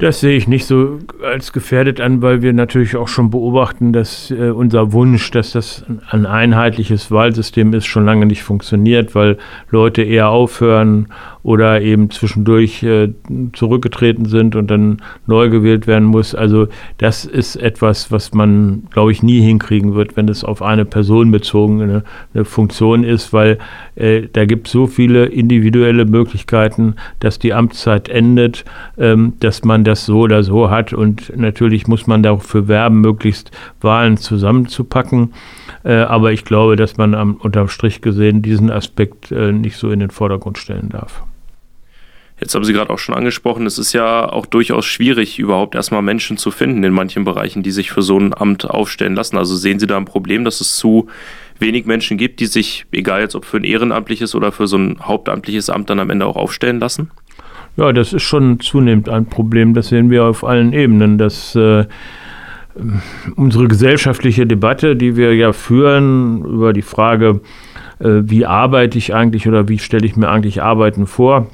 Das 0.00 0.18
sehe 0.18 0.34
ich 0.34 0.48
nicht 0.48 0.64
so 0.64 0.98
als 1.22 1.52
gefährdet 1.52 2.00
an, 2.00 2.22
weil 2.22 2.40
wir 2.40 2.54
natürlich 2.54 2.96
auch 2.96 3.06
schon 3.06 3.28
beobachten, 3.28 3.92
dass 3.92 4.30
äh, 4.30 4.48
unser 4.48 4.94
Wunsch, 4.94 5.30
dass 5.30 5.52
das 5.52 5.84
ein 6.08 6.24
einheitliches 6.24 7.10
Wahlsystem 7.10 7.74
ist, 7.74 7.84
schon 7.84 8.06
lange 8.06 8.24
nicht 8.24 8.42
funktioniert, 8.42 9.14
weil 9.14 9.36
Leute 9.70 10.02
eher 10.02 10.30
aufhören 10.30 11.08
oder 11.42 11.80
eben 11.80 12.10
zwischendurch 12.10 12.82
äh, 12.82 13.12
zurückgetreten 13.52 14.26
sind 14.26 14.56
und 14.56 14.70
dann 14.70 15.02
neu 15.26 15.48
gewählt 15.48 15.86
werden 15.86 16.06
muss. 16.06 16.34
Also 16.34 16.68
das 16.98 17.24
ist 17.24 17.56
etwas, 17.56 18.12
was 18.12 18.34
man, 18.34 18.84
glaube 18.90 19.12
ich, 19.12 19.22
nie 19.22 19.40
hinkriegen 19.40 19.94
wird, 19.94 20.16
wenn 20.16 20.28
es 20.28 20.44
auf 20.44 20.62
eine 20.62 20.84
Person 20.84 21.30
bezogene 21.30 22.04
eine 22.34 22.44
Funktion 22.44 23.04
ist, 23.04 23.32
weil 23.32 23.58
äh, 23.96 24.28
da 24.32 24.44
gibt 24.44 24.66
es 24.66 24.72
so 24.72 24.86
viele 24.86 25.26
individuelle 25.26 26.04
Möglichkeiten, 26.04 26.94
dass 27.20 27.38
die 27.38 27.54
Amtszeit 27.54 28.08
endet, 28.08 28.64
ähm, 28.98 29.34
dass 29.40 29.64
man 29.64 29.84
das 29.84 30.06
so 30.06 30.20
oder 30.20 30.42
so 30.42 30.70
hat. 30.70 30.92
Und 30.92 31.32
natürlich 31.36 31.86
muss 31.86 32.06
man 32.06 32.22
dafür 32.22 32.68
werben, 32.68 33.00
möglichst 33.00 33.50
Wahlen 33.80 34.16
zusammenzupacken. 34.16 35.32
Äh, 35.84 35.94
aber 35.94 36.32
ich 36.32 36.44
glaube, 36.44 36.76
dass 36.76 36.96
man 36.96 37.14
am, 37.14 37.34
unterm 37.34 37.68
Strich 37.68 38.02
gesehen 38.02 38.42
diesen 38.42 38.70
Aspekt 38.70 39.32
äh, 39.32 39.52
nicht 39.52 39.76
so 39.76 39.90
in 39.90 40.00
den 40.00 40.10
Vordergrund 40.10 40.58
stellen 40.58 40.90
darf. 40.90 41.22
Jetzt 42.40 42.54
haben 42.54 42.64
Sie 42.64 42.72
gerade 42.72 42.90
auch 42.90 42.98
schon 42.98 43.14
angesprochen, 43.14 43.66
es 43.66 43.78
ist 43.78 43.92
ja 43.92 44.26
auch 44.26 44.46
durchaus 44.46 44.86
schwierig, 44.86 45.38
überhaupt 45.38 45.74
erstmal 45.74 46.00
Menschen 46.00 46.38
zu 46.38 46.50
finden 46.50 46.82
in 46.82 46.92
manchen 46.92 47.24
Bereichen, 47.24 47.62
die 47.62 47.70
sich 47.70 47.90
für 47.90 48.00
so 48.00 48.18
ein 48.18 48.32
Amt 48.34 48.68
aufstellen 48.68 49.14
lassen. 49.14 49.36
Also 49.36 49.54
sehen 49.56 49.78
Sie 49.78 49.86
da 49.86 49.98
ein 49.98 50.06
Problem, 50.06 50.44
dass 50.44 50.62
es 50.62 50.74
zu 50.74 51.08
wenig 51.58 51.84
Menschen 51.84 52.16
gibt, 52.16 52.40
die 52.40 52.46
sich, 52.46 52.86
egal 52.92 53.20
jetzt 53.20 53.34
ob 53.34 53.44
für 53.44 53.58
ein 53.58 53.64
ehrenamtliches 53.64 54.34
oder 54.34 54.52
für 54.52 54.66
so 54.66 54.78
ein 54.78 54.98
hauptamtliches 55.02 55.68
Amt, 55.68 55.90
dann 55.90 56.00
am 56.00 56.08
Ende 56.08 56.24
auch 56.24 56.36
aufstellen 56.36 56.80
lassen? 56.80 57.10
Ja, 57.76 57.92
das 57.92 58.14
ist 58.14 58.22
schon 58.22 58.58
zunehmend 58.60 59.10
ein 59.10 59.26
Problem. 59.26 59.74
Das 59.74 59.88
sehen 59.88 60.10
wir 60.10 60.24
auf 60.24 60.42
allen 60.42 60.72
Ebenen, 60.72 61.18
dass 61.18 61.54
äh, 61.54 61.84
unsere 63.36 63.68
gesellschaftliche 63.68 64.46
Debatte, 64.46 64.96
die 64.96 65.16
wir 65.16 65.34
ja 65.34 65.52
führen 65.52 66.42
über 66.44 66.72
die 66.72 66.82
Frage, 66.82 67.40
äh, 67.98 68.22
wie 68.22 68.46
arbeite 68.46 68.96
ich 68.96 69.14
eigentlich 69.14 69.46
oder 69.46 69.68
wie 69.68 69.78
stelle 69.78 70.06
ich 70.06 70.16
mir 70.16 70.30
eigentlich 70.30 70.62
Arbeiten 70.62 71.06
vor, 71.06 71.46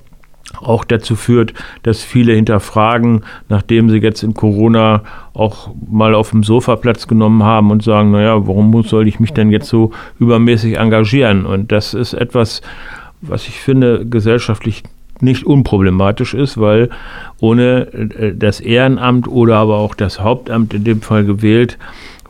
auch 0.61 0.85
dazu 0.85 1.17
führt, 1.17 1.55
dass 1.83 2.03
viele 2.03 2.33
hinterfragen, 2.33 3.23
nachdem 3.49 3.91
sie 3.91 3.99
jetzt 3.99 4.23
in 4.23 4.35
Corona 4.35 5.03
auch 5.35 5.71
mal 5.91 6.15
auf 6.15 6.31
dem 6.31 6.43
Sofa 6.43 6.77
Platz 6.77 7.07
genommen 7.07 7.43
haben 7.43 7.71
und 7.71 7.83
sagen, 7.83 8.13
naja, 8.13 8.47
warum 8.47 8.83
soll 8.85 9.09
ich 9.09 9.21
mich 9.21 9.33
denn 9.33 9.51
jetzt 9.51 9.69
so 9.69 9.91
übermäßig 10.19 10.79
engagieren? 10.79 11.47
Und 11.47 11.73
das 11.73 11.95
ist 11.95 12.15
etwas, 12.15 12.63
was 13.21 13.49
ich 13.49 13.61
finde, 13.61 14.07
gesellschaftlich 14.07 14.83
nicht 15.21 15.45
unproblematisch 15.45 16.35
ist, 16.35 16.59
weil 16.59 16.91
ohne 17.41 17.93
äh, 17.93 18.35
das 18.35 18.61
Ehrenamt 18.61 19.29
oder 19.29 19.57
aber 19.57 19.79
auch 19.79 19.95
das 19.95 20.21
Hauptamt 20.21 20.75
in 20.75 20.85
dem 20.85 21.01
Fall 21.03 21.25
gewählt, 21.25 21.79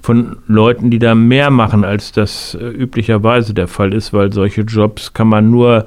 von 0.07 0.37
Leuten, 0.47 0.89
die 0.89 1.01
da 1.01 1.17
mehr 1.17 1.51
machen, 1.51 1.85
als 1.85 2.13
das 2.13 2.55
äh, 2.55 2.65
üblicherweise 2.65 3.55
der 3.55 3.67
Fall 3.67 3.93
ist, 3.93 4.13
weil 4.13 4.33
solche 4.33 4.61
Jobs 4.61 5.15
kann 5.15 5.27
man 5.27 5.51
nur 5.51 5.87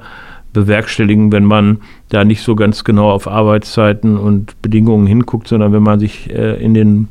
bewerkstelligen, 0.52 1.32
wenn 1.32 1.44
man 1.44 1.78
da 2.08 2.24
nicht 2.24 2.42
so 2.42 2.54
ganz 2.56 2.84
genau 2.84 3.10
auf 3.10 3.28
Arbeitszeiten 3.28 4.16
und 4.16 4.60
Bedingungen 4.62 5.06
hinguckt, 5.06 5.48
sondern 5.48 5.72
wenn 5.72 5.82
man 5.82 6.00
sich 6.00 6.30
äh, 6.30 6.62
in, 6.62 6.74
den, 6.74 7.08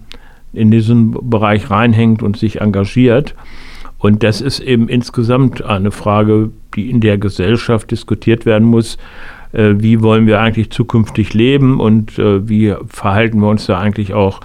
in 0.54 0.72
diesen 0.72 1.12
Bereich 1.30 1.70
reinhängt 1.70 2.24
und 2.24 2.38
sich 2.38 2.62
engagiert. 2.62 3.36
Und 3.98 4.24
das 4.24 4.40
ist 4.42 4.60
eben 4.60 4.88
insgesamt 4.88 5.64
eine 5.64 5.92
Frage, 5.92 6.52
die 6.76 6.90
in 6.90 7.02
der 7.02 7.18
Gesellschaft 7.18 7.92
diskutiert 7.92 8.46
werden 8.46 8.68
muss. 8.68 8.98
Äh, 9.52 9.76
wie 9.78 10.02
wollen 10.02 10.28
wir 10.28 10.40
eigentlich 10.40 10.70
zukünftig 10.72 11.34
leben 11.34 11.80
und 11.80 12.20
äh, 12.20 12.48
wie 12.48 12.76
verhalten 12.88 13.40
wir 13.40 13.50
uns 13.50 13.66
da 13.66 13.80
eigentlich 13.80 14.14
auch 14.14 14.42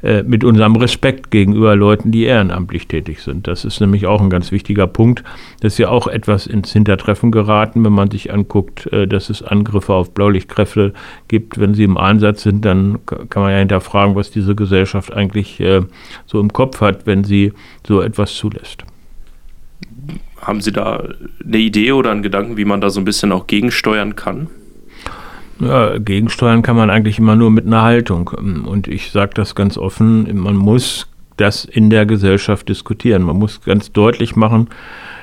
äh, 0.00 0.22
mit 0.22 0.44
unserem 0.44 0.76
Respekt 0.76 1.32
gegenüber 1.32 1.74
Leuten, 1.74 2.12
die 2.12 2.22
ehrenamtlich 2.22 2.86
tätig 2.86 3.20
sind. 3.20 3.48
Das 3.48 3.64
ist 3.64 3.80
nämlich 3.80 4.06
auch 4.06 4.20
ein 4.20 4.30
ganz 4.30 4.52
wichtiger 4.52 4.86
Punkt. 4.86 5.24
Das 5.60 5.72
ist 5.72 5.78
ja 5.78 5.88
auch 5.88 6.06
etwas 6.06 6.46
ins 6.46 6.72
Hintertreffen 6.72 7.32
geraten, 7.32 7.84
wenn 7.84 7.92
man 7.92 8.08
sich 8.08 8.32
anguckt, 8.32 8.86
äh, 8.92 9.08
dass 9.08 9.28
es 9.28 9.42
Angriffe 9.42 9.94
auf 9.94 10.14
Blaulichtkräfte 10.14 10.92
gibt. 11.26 11.58
Wenn 11.58 11.74
sie 11.74 11.82
im 11.82 11.96
Einsatz 11.96 12.44
sind, 12.44 12.64
dann 12.64 13.00
kann 13.06 13.42
man 13.42 13.50
ja 13.50 13.58
hinterfragen, 13.58 14.14
was 14.14 14.30
diese 14.30 14.54
Gesellschaft 14.54 15.12
eigentlich 15.12 15.58
äh, 15.58 15.82
so 16.26 16.38
im 16.38 16.52
Kopf 16.52 16.80
hat, 16.80 17.06
wenn 17.06 17.24
sie 17.24 17.52
so 17.84 18.00
etwas 18.00 18.34
zulässt. 18.36 18.84
Haben 20.40 20.60
Sie 20.60 20.72
da 20.72 21.04
eine 21.44 21.58
Idee 21.58 21.92
oder 21.92 22.10
einen 22.10 22.22
Gedanken, 22.22 22.56
wie 22.56 22.64
man 22.64 22.80
da 22.80 22.90
so 22.90 23.00
ein 23.00 23.04
bisschen 23.04 23.32
auch 23.32 23.46
gegensteuern 23.46 24.16
kann? 24.16 24.48
Ja, 25.60 25.98
gegensteuern 25.98 26.62
kann 26.62 26.76
man 26.76 26.90
eigentlich 26.90 27.18
immer 27.18 27.34
nur 27.34 27.50
mit 27.50 27.66
einer 27.66 27.82
Haltung. 27.82 28.28
Und 28.28 28.86
ich 28.86 29.10
sage 29.10 29.32
das 29.34 29.54
ganz 29.54 29.76
offen, 29.76 30.28
man 30.38 30.56
muss 30.56 31.08
das 31.36 31.64
in 31.64 31.90
der 31.90 32.06
Gesellschaft 32.06 32.68
diskutieren. 32.68 33.22
Man 33.22 33.36
muss 33.36 33.60
ganz 33.62 33.92
deutlich 33.92 34.36
machen, 34.36 34.68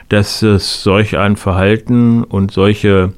dass 0.10 0.42
es 0.42 0.84
solch 0.84 1.18
ein 1.18 1.36
Verhalten 1.36 2.24
und 2.24 2.52
solche 2.52 3.14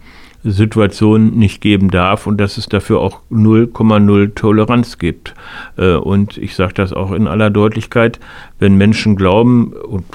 Situationen 0.52 1.38
nicht 1.38 1.62
geben 1.62 1.90
darf 1.92 2.28
und 2.28 2.38
dass 2.38 2.58
es 2.58 2.68
dafür 2.68 3.00
auch 3.00 3.22
0,0 3.32 4.34
Toleranz 4.36 4.98
gibt. 4.98 5.34
Äh, 5.78 5.96
und 5.96 6.38
ich 6.38 6.56
sage 6.56 6.74
das 6.74 6.94
auch 6.94 7.12
in 7.12 7.28
aller 7.28 7.50
Deutlichkeit, 7.50 8.20
wenn 8.60 8.76
Menschen 8.78 9.16
glauben, 9.16 9.74
und 9.74 10.06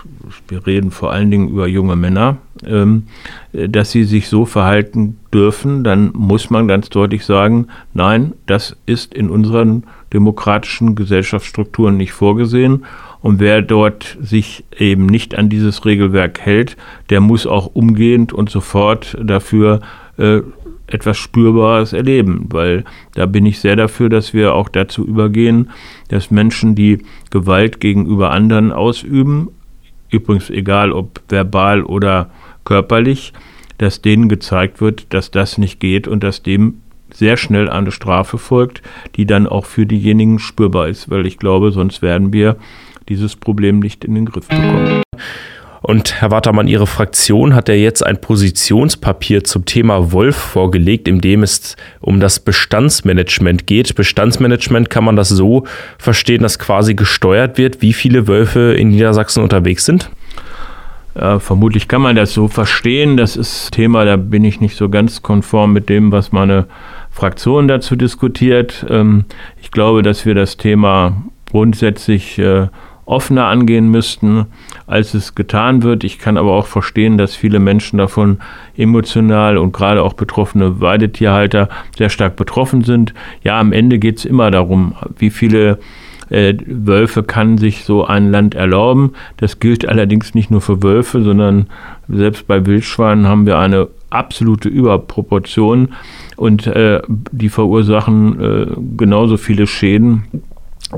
wir 0.48 0.66
reden 0.66 0.90
vor 0.90 1.12
allen 1.12 1.30
Dingen 1.30 1.48
über 1.48 1.66
junge 1.66 1.96
Männer, 1.96 2.38
ähm, 2.66 3.04
dass 3.52 3.90
sie 3.90 4.04
sich 4.04 4.28
so 4.28 4.46
verhalten 4.46 5.18
dürfen, 5.32 5.84
dann 5.84 6.10
muss 6.14 6.50
man 6.50 6.68
ganz 6.68 6.88
deutlich 6.88 7.24
sagen, 7.24 7.66
nein, 7.92 8.32
das 8.46 8.76
ist 8.86 9.14
in 9.14 9.30
unseren 9.30 9.84
demokratischen 10.12 10.94
Gesellschaftsstrukturen 10.94 11.96
nicht 11.96 12.12
vorgesehen. 12.12 12.84
Und 13.20 13.38
wer 13.38 13.62
dort 13.62 14.18
sich 14.20 14.64
eben 14.76 15.06
nicht 15.06 15.36
an 15.36 15.48
dieses 15.48 15.84
Regelwerk 15.84 16.40
hält, 16.40 16.76
der 17.08 17.20
muss 17.20 17.46
auch 17.46 17.66
umgehend 17.66 18.32
und 18.32 18.50
sofort 18.50 19.16
dafür 19.22 19.80
äh, 20.18 20.40
etwas 20.86 21.16
Spürbares 21.16 21.92
erleben, 21.92 22.46
weil 22.50 22.84
da 23.14 23.26
bin 23.26 23.46
ich 23.46 23.60
sehr 23.60 23.76
dafür, 23.76 24.08
dass 24.08 24.34
wir 24.34 24.54
auch 24.54 24.68
dazu 24.68 25.06
übergehen, 25.06 25.70
dass 26.08 26.30
Menschen, 26.30 26.74
die 26.74 26.98
Gewalt 27.30 27.80
gegenüber 27.80 28.30
anderen 28.30 28.72
ausüben, 28.72 29.48
übrigens 30.10 30.50
egal 30.50 30.92
ob 30.92 31.20
verbal 31.28 31.82
oder 31.82 32.30
körperlich, 32.64 33.32
dass 33.78 34.02
denen 34.02 34.28
gezeigt 34.28 34.80
wird, 34.80 35.12
dass 35.14 35.30
das 35.30 35.58
nicht 35.58 35.80
geht 35.80 36.06
und 36.06 36.22
dass 36.22 36.42
dem 36.42 36.82
sehr 37.12 37.36
schnell 37.36 37.68
eine 37.68 37.90
Strafe 37.90 38.38
folgt, 38.38 38.82
die 39.16 39.26
dann 39.26 39.46
auch 39.46 39.66
für 39.66 39.86
diejenigen 39.86 40.38
spürbar 40.38 40.88
ist, 40.88 41.10
weil 41.10 41.26
ich 41.26 41.38
glaube, 41.38 41.72
sonst 41.72 42.02
werden 42.02 42.32
wir 42.32 42.56
dieses 43.08 43.36
Problem 43.36 43.80
nicht 43.80 44.04
in 44.04 44.14
den 44.14 44.26
Griff 44.26 44.48
bekommen. 44.48 45.02
Und 45.82 46.20
Herr 46.20 46.30
Watermann, 46.30 46.68
Ihre 46.68 46.86
Fraktion 46.86 47.56
hat 47.56 47.68
ja 47.68 47.74
jetzt 47.74 48.06
ein 48.06 48.20
Positionspapier 48.20 49.42
zum 49.42 49.64
Thema 49.64 50.12
Wolf 50.12 50.36
vorgelegt, 50.36 51.08
in 51.08 51.20
dem 51.20 51.42
es 51.42 51.76
um 52.00 52.20
das 52.20 52.38
Bestandsmanagement 52.38 53.66
geht. 53.66 53.94
Bestandsmanagement 53.96 54.90
kann 54.90 55.04
man 55.04 55.16
das 55.16 55.28
so 55.28 55.64
verstehen, 55.98 56.42
dass 56.42 56.60
quasi 56.60 56.94
gesteuert 56.94 57.58
wird, 57.58 57.82
wie 57.82 57.92
viele 57.92 58.28
Wölfe 58.28 58.74
in 58.74 58.90
Niedersachsen 58.90 59.42
unterwegs 59.42 59.84
sind? 59.84 60.08
Ja, 61.16 61.40
vermutlich 61.40 61.88
kann 61.88 62.00
man 62.00 62.14
das 62.14 62.32
so 62.32 62.46
verstehen. 62.46 63.16
Das 63.16 63.36
ist 63.36 63.72
Thema, 63.72 64.04
da 64.04 64.16
bin 64.16 64.44
ich 64.44 64.60
nicht 64.60 64.76
so 64.76 64.88
ganz 64.88 65.20
konform 65.20 65.72
mit 65.72 65.88
dem, 65.88 66.12
was 66.12 66.30
meine 66.30 66.66
Fraktion 67.10 67.66
dazu 67.66 67.96
diskutiert. 67.96 68.86
Ähm, 68.88 69.24
ich 69.60 69.72
glaube, 69.72 70.02
dass 70.02 70.24
wir 70.24 70.34
das 70.36 70.56
Thema 70.56 71.24
grundsätzlich 71.50 72.38
äh, 72.38 72.68
offener 73.04 73.46
angehen 73.46 73.88
müssten, 73.88 74.46
als 74.86 75.14
es 75.14 75.34
getan 75.34 75.82
wird. 75.82 76.04
Ich 76.04 76.18
kann 76.18 76.36
aber 76.36 76.52
auch 76.52 76.66
verstehen, 76.66 77.18
dass 77.18 77.34
viele 77.34 77.58
Menschen 77.58 77.98
davon 77.98 78.38
emotional 78.76 79.58
und 79.58 79.72
gerade 79.72 80.02
auch 80.02 80.12
betroffene 80.12 80.80
Weidetierhalter 80.80 81.68
sehr 81.96 82.08
stark 82.08 82.36
betroffen 82.36 82.84
sind. 82.84 83.12
Ja, 83.42 83.58
am 83.58 83.72
Ende 83.72 83.98
geht 83.98 84.18
es 84.18 84.24
immer 84.24 84.50
darum, 84.50 84.94
wie 85.18 85.30
viele 85.30 85.78
äh, 86.30 86.54
Wölfe 86.64 87.22
kann 87.22 87.58
sich 87.58 87.84
so 87.84 88.04
ein 88.04 88.30
Land 88.30 88.54
erlauben. 88.54 89.12
Das 89.36 89.58
gilt 89.58 89.86
allerdings 89.88 90.34
nicht 90.34 90.50
nur 90.50 90.60
für 90.60 90.82
Wölfe, 90.82 91.22
sondern 91.22 91.66
selbst 92.08 92.46
bei 92.46 92.64
Wildschweinen 92.64 93.26
haben 93.26 93.46
wir 93.46 93.58
eine 93.58 93.88
absolute 94.10 94.68
Überproportion 94.68 95.94
und 96.36 96.66
äh, 96.66 97.00
die 97.08 97.48
verursachen 97.48 98.40
äh, 98.40 98.66
genauso 98.96 99.36
viele 99.36 99.66
Schäden 99.66 100.24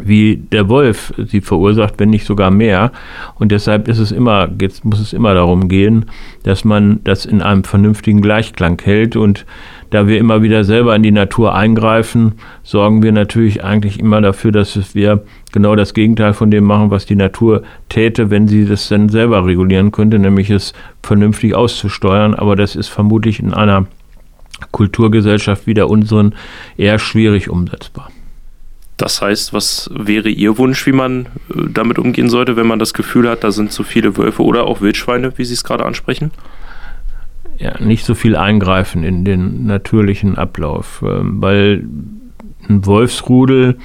wie 0.01 0.37
der 0.37 0.69
Wolf 0.69 1.13
sie 1.27 1.41
verursacht, 1.41 1.95
wenn 1.99 2.11
nicht 2.11 2.27
sogar 2.27 2.51
mehr. 2.51 2.93
Und 3.37 3.53
deshalb 3.53 3.89
ist 3.89 3.99
es 3.99 4.13
immer, 4.13 4.49
jetzt 4.61 4.85
muss 4.85 5.01
es 5.01 5.13
immer 5.13 5.35
darum 5.35 5.69
gehen, 5.69 6.07
dass 6.43 6.65
man 6.65 7.01
das 7.05 7.27
in 7.27 7.43
einem 7.43 7.65
vernünftigen 7.65 8.21
Gleichklang 8.21 8.81
hält. 8.83 9.17
Und 9.17 9.47
da 9.91 10.09
wir 10.09 10.19
immer 10.19 10.43
wieder 10.43 10.65
selber 10.65 10.97
in 10.97 11.03
die 11.03 11.13
Natur 11.13 11.55
eingreifen, 11.55 12.33
sorgen 12.63 13.03
wir 13.03 13.13
natürlich 13.13 13.63
eigentlich 13.63 14.01
immer 14.01 14.21
dafür, 14.21 14.51
dass 14.51 14.95
wir 14.95 15.23
genau 15.53 15.77
das 15.77 15.95
Gegenteil 15.95 16.33
von 16.33 16.51
dem 16.51 16.65
machen, 16.65 16.91
was 16.91 17.07
die 17.07 17.17
Natur 17.17 17.63
täte, 17.89 18.31
wenn 18.31 18.49
sie 18.49 18.65
das 18.67 18.89
dann 18.89 19.09
selber 19.09 19.47
regulieren 19.47 19.93
könnte, 19.93 20.19
nämlich 20.19 20.51
es 20.51 20.73
vernünftig 21.03 21.55
auszusteuern. 21.55 22.35
Aber 22.35 22.57
das 22.57 22.75
ist 22.75 22.89
vermutlich 22.89 23.39
in 23.39 23.55
einer 23.55 23.87
Kulturgesellschaft 24.73 25.67
wie 25.67 25.75
der 25.75 25.89
unseren 25.89 26.35
eher 26.77 26.99
schwierig 26.99 27.49
umsetzbar. 27.49 28.11
Das 28.97 29.21
heißt, 29.21 29.53
was 29.53 29.91
wäre 29.93 30.29
Ihr 30.29 30.57
Wunsch, 30.57 30.87
wie 30.87 30.93
man 30.93 31.27
äh, 31.51 31.65
damit 31.69 31.99
umgehen 31.99 32.29
sollte, 32.29 32.57
wenn 32.57 32.67
man 32.67 32.79
das 32.79 32.95
Gefühl 32.95 33.29
hat, 33.29 33.43
da 33.43 33.51
sind 33.51 33.73
zu 33.73 33.83
viele 33.83 34.17
Wölfe 34.17 34.43
oder 34.43 34.65
auch 34.65 34.81
Wildschweine, 34.81 35.37
wie 35.37 35.45
Sie 35.45 35.55
es 35.55 35.65
gerade 35.65 35.85
ansprechen? 35.85 36.31
Ja, 37.59 37.81
nicht 37.81 38.05
so 38.05 38.15
viel 38.15 38.37
eingreifen 38.37 39.05
in 39.05 39.25
den 39.25 39.67
natürlichen 39.67 40.37
Ablauf, 40.37 41.05
ähm, 41.07 41.41
weil 41.41 41.85
ein 42.69 42.87
Wolfsrudel 42.87 43.79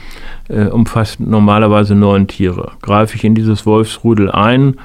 äh, 0.48 0.66
umfasst 0.66 1.20
normalerweise 1.20 1.96
neun 1.96 2.28
Tiere. 2.28 2.72
Greife 2.82 3.16
ich 3.16 3.24
in 3.24 3.36
dieses 3.36 3.66
Wolfsrudel 3.66 4.32
ein, 4.32 4.76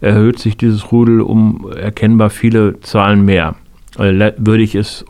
erhöht 0.00 0.38
sich 0.38 0.56
dieses 0.56 0.92
Rudel 0.92 1.20
um 1.20 1.70
erkennbar 1.72 2.30
viele 2.30 2.80
Zahlen 2.80 3.24
mehr. 3.24 3.54
Äh, 3.98 4.32
würde 4.38 4.62
ich 4.62 4.74
es 4.74 5.04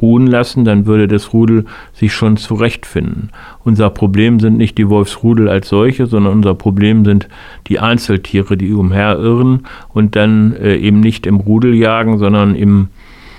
ruhen 0.00 0.26
lassen, 0.26 0.64
dann 0.64 0.86
würde 0.86 1.08
das 1.08 1.32
Rudel 1.32 1.64
sich 1.92 2.12
schon 2.12 2.36
zurechtfinden. 2.36 3.30
Unser 3.64 3.90
Problem 3.90 4.40
sind 4.40 4.56
nicht 4.56 4.78
die 4.78 4.88
Wolfsrudel 4.88 5.48
als 5.48 5.68
solche, 5.68 6.06
sondern 6.06 6.32
unser 6.32 6.54
Problem 6.54 7.04
sind 7.04 7.28
die 7.68 7.78
Einzeltiere, 7.78 8.56
die 8.56 8.72
umherirren 8.72 9.66
und 9.92 10.16
dann 10.16 10.54
äh, 10.54 10.76
eben 10.76 11.00
nicht 11.00 11.26
im 11.26 11.36
Rudel 11.36 11.74
jagen, 11.74 12.18
sondern 12.18 12.54
im 12.54 12.88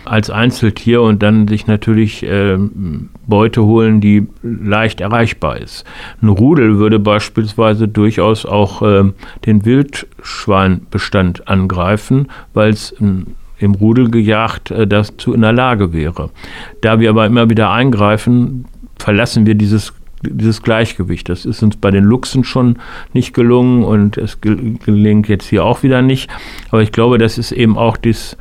als 0.07 0.29
Einzeltier 0.29 1.01
und 1.01 1.21
dann 1.21 1.47
sich 1.47 1.67
natürlich 1.67 2.23
äh, 2.23 2.57
Beute 3.27 3.63
holen, 3.63 4.01
die 4.01 4.27
leicht 4.41 5.01
erreichbar 5.01 5.57
ist. 5.57 5.85
Ein 6.21 6.29
Rudel 6.29 6.77
würde 6.77 6.99
beispielsweise 6.99 7.87
durchaus 7.87 8.45
auch 8.45 8.81
äh, 8.81 9.03
den 9.45 9.65
Wildschweinbestand 9.65 11.47
angreifen, 11.47 12.29
weil 12.53 12.69
es 12.69 12.95
ein 12.99 13.35
im 13.59 13.75
Rudel 13.75 14.09
gejagt, 14.09 14.71
äh, 14.71 14.87
dazu 14.87 15.33
in 15.33 15.41
der 15.41 15.53
Lage 15.53 15.93
wäre. 15.93 16.29
Da 16.81 16.99
wir 16.99 17.09
aber 17.09 17.25
immer 17.25 17.49
wieder 17.49 17.71
eingreifen, 17.71 18.65
verlassen 18.97 19.45
wir 19.45 19.55
dieses 19.55 19.93
dieses 20.23 20.63
Gleichgewicht. 20.63 21.29
Das 21.29 21.45
ist 21.45 21.61
uns 21.61 21.77
bei 21.77 21.91
den 21.91 22.03
Luchsen 22.03 22.43
schon 22.43 22.79
nicht 23.13 23.33
gelungen 23.33 23.83
und 23.83 24.17
es 24.17 24.41
gelingt 24.41 25.27
jetzt 25.27 25.47
hier 25.47 25.63
auch 25.63 25.83
wieder 25.83 26.01
nicht. 26.01 26.29
Aber 26.71 26.81
ich 26.81 26.91
glaube, 26.91 27.17
das 27.17 27.37
ist 27.37 27.51
eben 27.51 27.77
auch 27.77 27.97
das, 27.97 28.35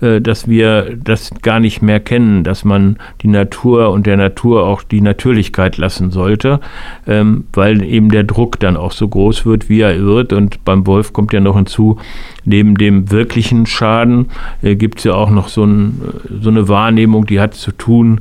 äh, 0.00 0.20
dass 0.20 0.48
wir 0.48 0.96
das 1.02 1.30
gar 1.42 1.60
nicht 1.60 1.80
mehr 1.80 2.00
kennen, 2.00 2.44
dass 2.44 2.64
man 2.64 2.98
die 3.22 3.28
Natur 3.28 3.90
und 3.90 4.06
der 4.06 4.16
Natur 4.16 4.66
auch 4.66 4.82
die 4.82 5.00
Natürlichkeit 5.00 5.76
lassen 5.76 6.10
sollte, 6.10 6.60
ähm, 7.06 7.44
weil 7.52 7.82
eben 7.82 8.10
der 8.10 8.24
Druck 8.24 8.60
dann 8.60 8.76
auch 8.76 8.92
so 8.92 9.08
groß 9.08 9.46
wird, 9.46 9.68
wie 9.68 9.80
er 9.80 9.98
wird. 10.00 10.32
Und 10.32 10.64
beim 10.64 10.86
Wolf 10.86 11.12
kommt 11.12 11.32
ja 11.32 11.40
noch 11.40 11.56
hinzu, 11.56 11.98
neben 12.44 12.76
dem 12.76 13.10
wirklichen 13.10 13.66
Schaden 13.66 14.26
äh, 14.62 14.76
gibt 14.76 14.98
es 14.98 15.04
ja 15.04 15.14
auch 15.14 15.30
noch 15.30 15.48
so, 15.48 15.64
ein, 15.64 16.00
so, 16.40 16.50
eine 16.50 16.68
Wahrnehmung, 16.68 17.26
die 17.26 17.40
hat 17.40 17.54
zu 17.54 17.72
tun 17.72 18.20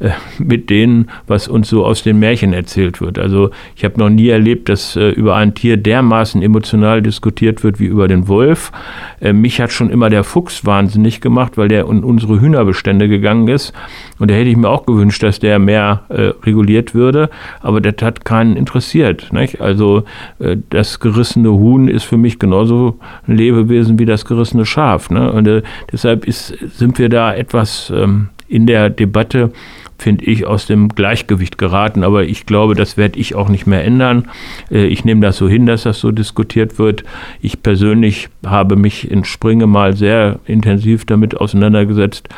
äh, 0.00 0.10
mit 0.38 0.70
denen, 0.70 1.10
was 1.26 1.48
uns 1.48 1.68
so 1.68 1.84
aus 1.84 2.02
den 2.02 2.18
Märchen 2.18 2.52
erzählt 2.52 3.00
wird. 3.00 3.18
Also 3.18 3.50
ich 3.76 3.84
habe 3.84 3.98
noch 3.98 4.10
nie 4.10 4.28
erlebt, 4.28 4.68
dass 4.68 4.96
äh, 4.96 5.10
über 5.10 5.36
ein 5.36 5.54
Tier 5.54 5.76
dermaßen 5.76 6.42
emotional 6.42 7.02
diskutiert 7.02 7.62
wird 7.64 7.80
wie 7.80 7.86
über 7.86 8.08
den 8.08 8.28
Wolf. 8.28 8.72
Äh, 9.20 9.32
mich 9.32 9.60
hat 9.60 9.72
schon 9.72 9.90
immer 9.90 10.10
der 10.10 10.24
Fuchs 10.24 10.64
wahnsinnig 10.64 11.20
gemacht, 11.20 11.56
weil 11.56 11.68
der 11.68 11.86
in 11.88 12.04
unsere 12.04 12.40
Hühnerbestände 12.40 13.08
gegangen 13.08 13.48
ist. 13.48 13.72
Und 14.18 14.30
da 14.30 14.34
hätte 14.34 14.50
ich 14.50 14.56
mir 14.56 14.68
auch 14.68 14.86
gewünscht, 14.86 15.22
dass 15.22 15.38
der 15.38 15.58
mehr 15.58 16.02
äh, 16.08 16.32
reguliert 16.44 16.94
würde. 16.94 17.30
Aber 17.60 17.80
das 17.80 18.04
hat 18.04 18.24
keinen 18.24 18.56
interessiert. 18.56 19.32
Nicht? 19.32 19.60
Also 19.60 20.04
äh, 20.38 20.56
das 20.70 21.00
gerissene 21.00 21.50
Huhn 21.50 21.88
ist 21.88 22.04
für 22.04 22.16
mich 22.16 22.38
genauso 22.38 22.98
ein 23.26 23.36
Lebewesen 23.64 23.98
wie 23.98 24.06
das 24.06 24.24
gerissene 24.24 24.66
Schaf. 24.66 25.10
Ne? 25.10 25.32
Und 25.32 25.48
äh, 25.48 25.62
deshalb 25.90 26.26
ist, 26.26 26.56
sind 26.76 26.98
wir 26.98 27.08
da 27.08 27.34
etwas 27.34 27.92
ähm, 27.94 28.28
in 28.48 28.66
der 28.66 28.90
Debatte 28.90 29.52
finde 29.96 30.24
ich, 30.24 30.44
aus 30.44 30.66
dem 30.66 30.88
Gleichgewicht 30.88 31.56
geraten. 31.56 32.02
Aber 32.02 32.24
ich 32.24 32.46
glaube, 32.46 32.74
das 32.74 32.96
werde 32.96 33.18
ich 33.18 33.34
auch 33.34 33.48
nicht 33.48 33.66
mehr 33.66 33.84
ändern. 33.84 34.28
Äh, 34.70 34.86
ich 34.86 35.04
nehme 35.04 35.20
das 35.20 35.36
so 35.36 35.48
hin, 35.48 35.66
dass 35.66 35.84
das 35.84 36.00
so 36.00 36.10
diskutiert 36.10 36.78
wird. 36.78 37.04
Ich 37.40 37.62
persönlich 37.62 38.28
habe 38.44 38.76
mich 38.76 39.10
in 39.10 39.24
Springe 39.24 39.66
mal 39.66 39.96
sehr 39.96 40.40
intensiv 40.46 41.04
damit 41.04 41.36
auseinandergesetzt, 41.36 42.28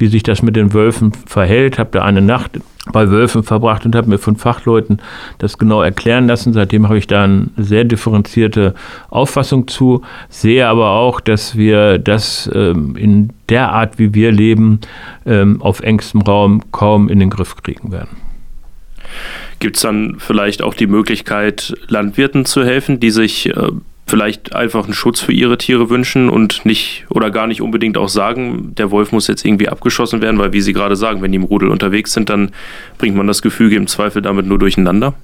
wie 0.00 0.08
sich 0.08 0.22
das 0.22 0.42
mit 0.42 0.56
den 0.56 0.72
Wölfen 0.72 1.12
verhält. 1.26 1.78
Habe 1.78 1.90
da 1.92 2.02
eine 2.02 2.22
Nacht 2.22 2.60
bei 2.92 3.10
Wölfen 3.10 3.42
verbracht 3.42 3.84
und 3.84 3.94
habe 3.94 4.08
mir 4.08 4.18
von 4.18 4.36
Fachleuten 4.36 5.00
das 5.38 5.58
genau 5.58 5.82
erklären 5.82 6.26
lassen. 6.26 6.52
Seitdem 6.52 6.88
habe 6.88 6.98
ich 6.98 7.06
da 7.06 7.24
eine 7.24 7.50
sehr 7.56 7.84
differenzierte 7.84 8.74
Auffassung 9.10 9.68
zu, 9.68 10.02
sehe 10.28 10.66
aber 10.66 10.90
auch, 10.90 11.20
dass 11.20 11.56
wir 11.56 11.98
das 11.98 12.50
ähm, 12.54 12.96
in 12.96 13.30
der 13.48 13.70
Art, 13.72 13.98
wie 13.98 14.14
wir 14.14 14.32
leben, 14.32 14.80
ähm, 15.26 15.60
auf 15.60 15.80
engstem 15.80 16.22
Raum 16.22 16.62
kaum 16.72 17.08
in 17.08 17.20
den 17.20 17.30
Griff 17.30 17.56
kriegen 17.56 17.92
werden. 17.92 18.16
Gibt 19.58 19.76
es 19.76 19.82
dann 19.82 20.16
vielleicht 20.18 20.62
auch 20.62 20.72
die 20.72 20.86
Möglichkeit, 20.86 21.74
Landwirten 21.88 22.46
zu 22.46 22.64
helfen, 22.64 22.98
die 22.98 23.10
sich 23.10 23.46
äh, 23.50 23.68
vielleicht 24.10 24.54
einfach 24.54 24.84
einen 24.84 24.92
Schutz 24.92 25.20
für 25.20 25.32
ihre 25.32 25.56
Tiere 25.56 25.88
wünschen 25.88 26.28
und 26.28 26.66
nicht 26.66 27.06
oder 27.08 27.30
gar 27.30 27.46
nicht 27.46 27.62
unbedingt 27.62 27.96
auch 27.96 28.08
sagen, 28.08 28.74
der 28.74 28.90
Wolf 28.90 29.12
muss 29.12 29.28
jetzt 29.28 29.44
irgendwie 29.44 29.68
abgeschossen 29.68 30.20
werden, 30.20 30.38
weil 30.38 30.52
wie 30.52 30.60
Sie 30.60 30.72
gerade 30.72 30.96
sagen, 30.96 31.22
wenn 31.22 31.30
die 31.30 31.36
im 31.36 31.44
Rudel 31.44 31.68
unterwegs 31.68 32.12
sind, 32.12 32.28
dann 32.28 32.50
bringt 32.98 33.16
man 33.16 33.28
das 33.28 33.40
Gefüge 33.40 33.76
im 33.76 33.86
Zweifel 33.86 34.20
damit 34.20 34.46
nur 34.46 34.58
durcheinander? 34.58 35.14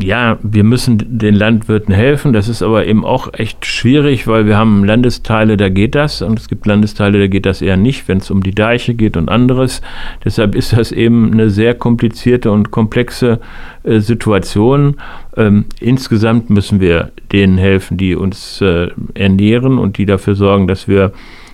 Ja, 0.00 0.38
wir 0.42 0.64
müssen 0.64 1.18
den 1.18 1.34
Landwirten 1.34 1.94
helfen. 1.94 2.32
Das 2.32 2.48
ist 2.48 2.62
aber 2.62 2.86
eben 2.86 3.04
auch 3.04 3.32
echt 3.32 3.64
schwierig, 3.66 4.26
weil 4.26 4.46
wir 4.46 4.56
haben 4.56 4.84
Landesteile, 4.84 5.56
da 5.56 5.68
geht 5.68 5.94
das 5.94 6.22
und 6.22 6.38
es 6.38 6.48
gibt 6.48 6.66
Landesteile, 6.66 7.18
da 7.18 7.26
geht 7.26 7.46
das 7.46 7.62
eher 7.62 7.76
nicht, 7.76 8.08
wenn 8.08 8.18
es 8.18 8.30
um 8.30 8.42
die 8.42 8.54
Deiche 8.54 8.94
geht 8.94 9.16
und 9.16 9.28
anderes. 9.28 9.82
Deshalb 10.24 10.54
ist 10.54 10.72
das 10.72 10.92
eben 10.92 11.32
eine 11.32 11.50
sehr 11.50 11.74
komplizierte 11.74 12.50
und 12.50 12.70
komplexe 12.70 13.40
äh, 13.82 14.00
Situation. 14.00 14.96
Ähm, 15.36 15.66
insgesamt 15.80 16.50
müssen 16.50 16.80
wir 16.80 17.12
denen 17.32 17.58
helfen, 17.58 17.96
die 17.96 18.14
uns 18.14 18.60
äh, 18.60 18.88
ernähren 19.14 19.78
und 19.78 19.98
die 19.98 20.06
dafür 20.06 20.34
sorgen, 20.34 20.66
dass 20.66 20.88
wir 20.88 21.12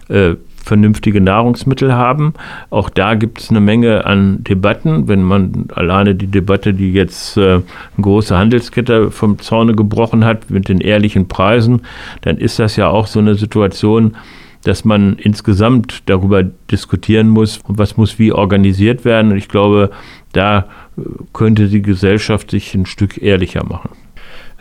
äh, 0.08 0.34
vernünftige 0.64 1.21
Nahrungsmittel 1.21 1.92
haben. 1.92 2.35
Auch 2.71 2.88
da 2.88 3.14
gibt 3.14 3.40
es 3.40 3.50
eine 3.50 3.61
Menge 3.61 4.07
an 4.07 4.45
Debatten. 4.45 5.09
Wenn 5.09 5.23
man 5.23 5.66
alleine 5.75 6.14
die 6.14 6.26
Debatte, 6.26 6.75
die 6.75 6.92
jetzt 6.92 7.37
äh, 7.37 7.54
eine 7.54 7.62
große 8.00 8.37
Handelskette 8.37 9.11
vom 9.11 9.38
Zaune 9.38 9.75
gebrochen 9.75 10.25
hat 10.25 10.50
mit 10.50 10.69
den 10.69 10.81
ehrlichen 10.81 11.28
Preisen, 11.28 11.83
dann 12.23 12.37
ist 12.37 12.59
das 12.59 12.76
ja 12.76 12.88
auch 12.88 13.07
so 13.07 13.19
eine 13.19 13.35
Situation, 13.35 14.16
dass 14.64 14.85
man 14.85 15.14
insgesamt 15.14 16.02
darüber 16.07 16.42
diskutieren 16.42 17.28
muss, 17.28 17.61
was 17.66 17.97
muss 17.97 18.19
wie 18.19 18.33
organisiert 18.33 19.04
werden. 19.04 19.33
Und 19.33 19.38
ich 19.38 19.49
glaube, 19.49 19.90
da 20.33 20.66
äh, 20.97 21.02
könnte 21.33 21.69
die 21.69 21.83
Gesellschaft 21.83 22.50
sich 22.50 22.75
ein 22.75 22.87
Stück 22.87 23.21
ehrlicher 23.21 23.64
machen. 23.64 23.90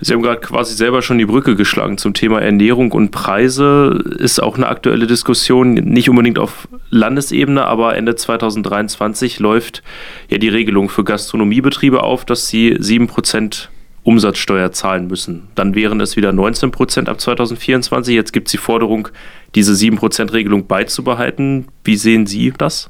Sie 0.04 0.14
haben 0.14 0.24
gerade 0.24 0.42
quasi 0.42 0.74
selber 0.74 1.04
schon 1.04 1.20
die 1.20 1.26
Brücke 1.26 1.56
geschlagen 1.56 2.00
zum 2.00 2.16
Thema 2.16 2.42
Ernährung 2.42 2.92
und 2.92 3.12
Preise. 3.12 4.04
Ist 4.18 4.42
auch 4.42 4.58
eine 4.58 4.68
aktuelle 4.68 5.06
Diskussion, 5.06 5.76
nicht 5.76 6.10
unbedingt 6.10 6.40
auf 6.40 6.68
Landesebene, 6.90 7.66
aber 7.66 7.96
Ende 7.96 8.16
2023 8.16 9.40
läuft 9.40 9.84
ja 10.28 10.40
die 10.40 10.50
Regelung 10.50 10.90
für 10.90 11.04
Gastronomiebetriebe 11.04 12.02
auf, 12.02 12.26
dass 12.26 12.48
sie 12.48 12.74
7% 12.74 13.68
Umsatzsteuer 14.02 14.72
zahlen 14.72 15.06
müssen. 15.06 15.50
Dann 15.54 15.76
wären 15.76 16.02
es 16.02 16.16
wieder 16.16 16.32
19% 16.32 17.08
ab 17.08 17.22
2024. 17.22 18.16
Jetzt 18.16 18.34
gibt 18.34 18.48
es 18.48 18.54
die 18.54 18.58
Forderung, 18.58 19.10
diese 19.54 19.74
7%-Regelung 19.74 20.66
beizubehalten. 20.66 21.68
Wie 21.84 21.96
sehen 21.96 22.26
Sie 22.26 22.52
das? 22.58 22.90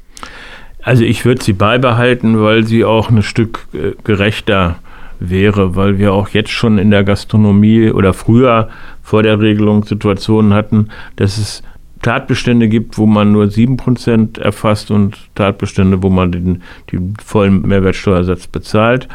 Also 0.82 1.04
ich 1.04 1.26
würde 1.26 1.44
sie 1.44 1.54
beibehalten, 1.54 2.42
weil 2.42 2.66
sie 2.66 2.86
auch 2.86 3.10
ein 3.10 3.22
Stück 3.22 3.68
äh, 3.74 3.92
gerechter 4.06 4.80
ist 4.80 4.91
wäre, 5.22 5.76
weil 5.76 5.98
wir 5.98 6.14
auch 6.14 6.30
jetzt 6.30 6.50
schon 6.50 6.78
in 6.78 6.92
der 6.92 7.04
Gastronomie 7.04 7.92
oder 7.92 8.14
früher 8.14 8.70
vor 9.04 9.24
der 9.24 9.40
Regelung 9.40 9.84
Situationen 9.84 10.54
hatten, 10.54 10.90
dass 11.16 11.38
es 11.38 11.64
Tatbestände 12.02 12.68
gibt, 12.68 12.98
wo 12.98 13.06
man 13.06 13.32
nur 13.32 13.46
7% 13.46 14.42
erfasst 14.42 14.90
und 14.90 15.18
Tatbestände, 15.36 16.02
wo 16.02 16.10
man 16.10 16.32
den, 16.32 16.64
den 16.92 17.14
vollen 17.24 17.62
Mehrwertsteuersatz 17.62 18.48
bezahlt. 18.48 19.08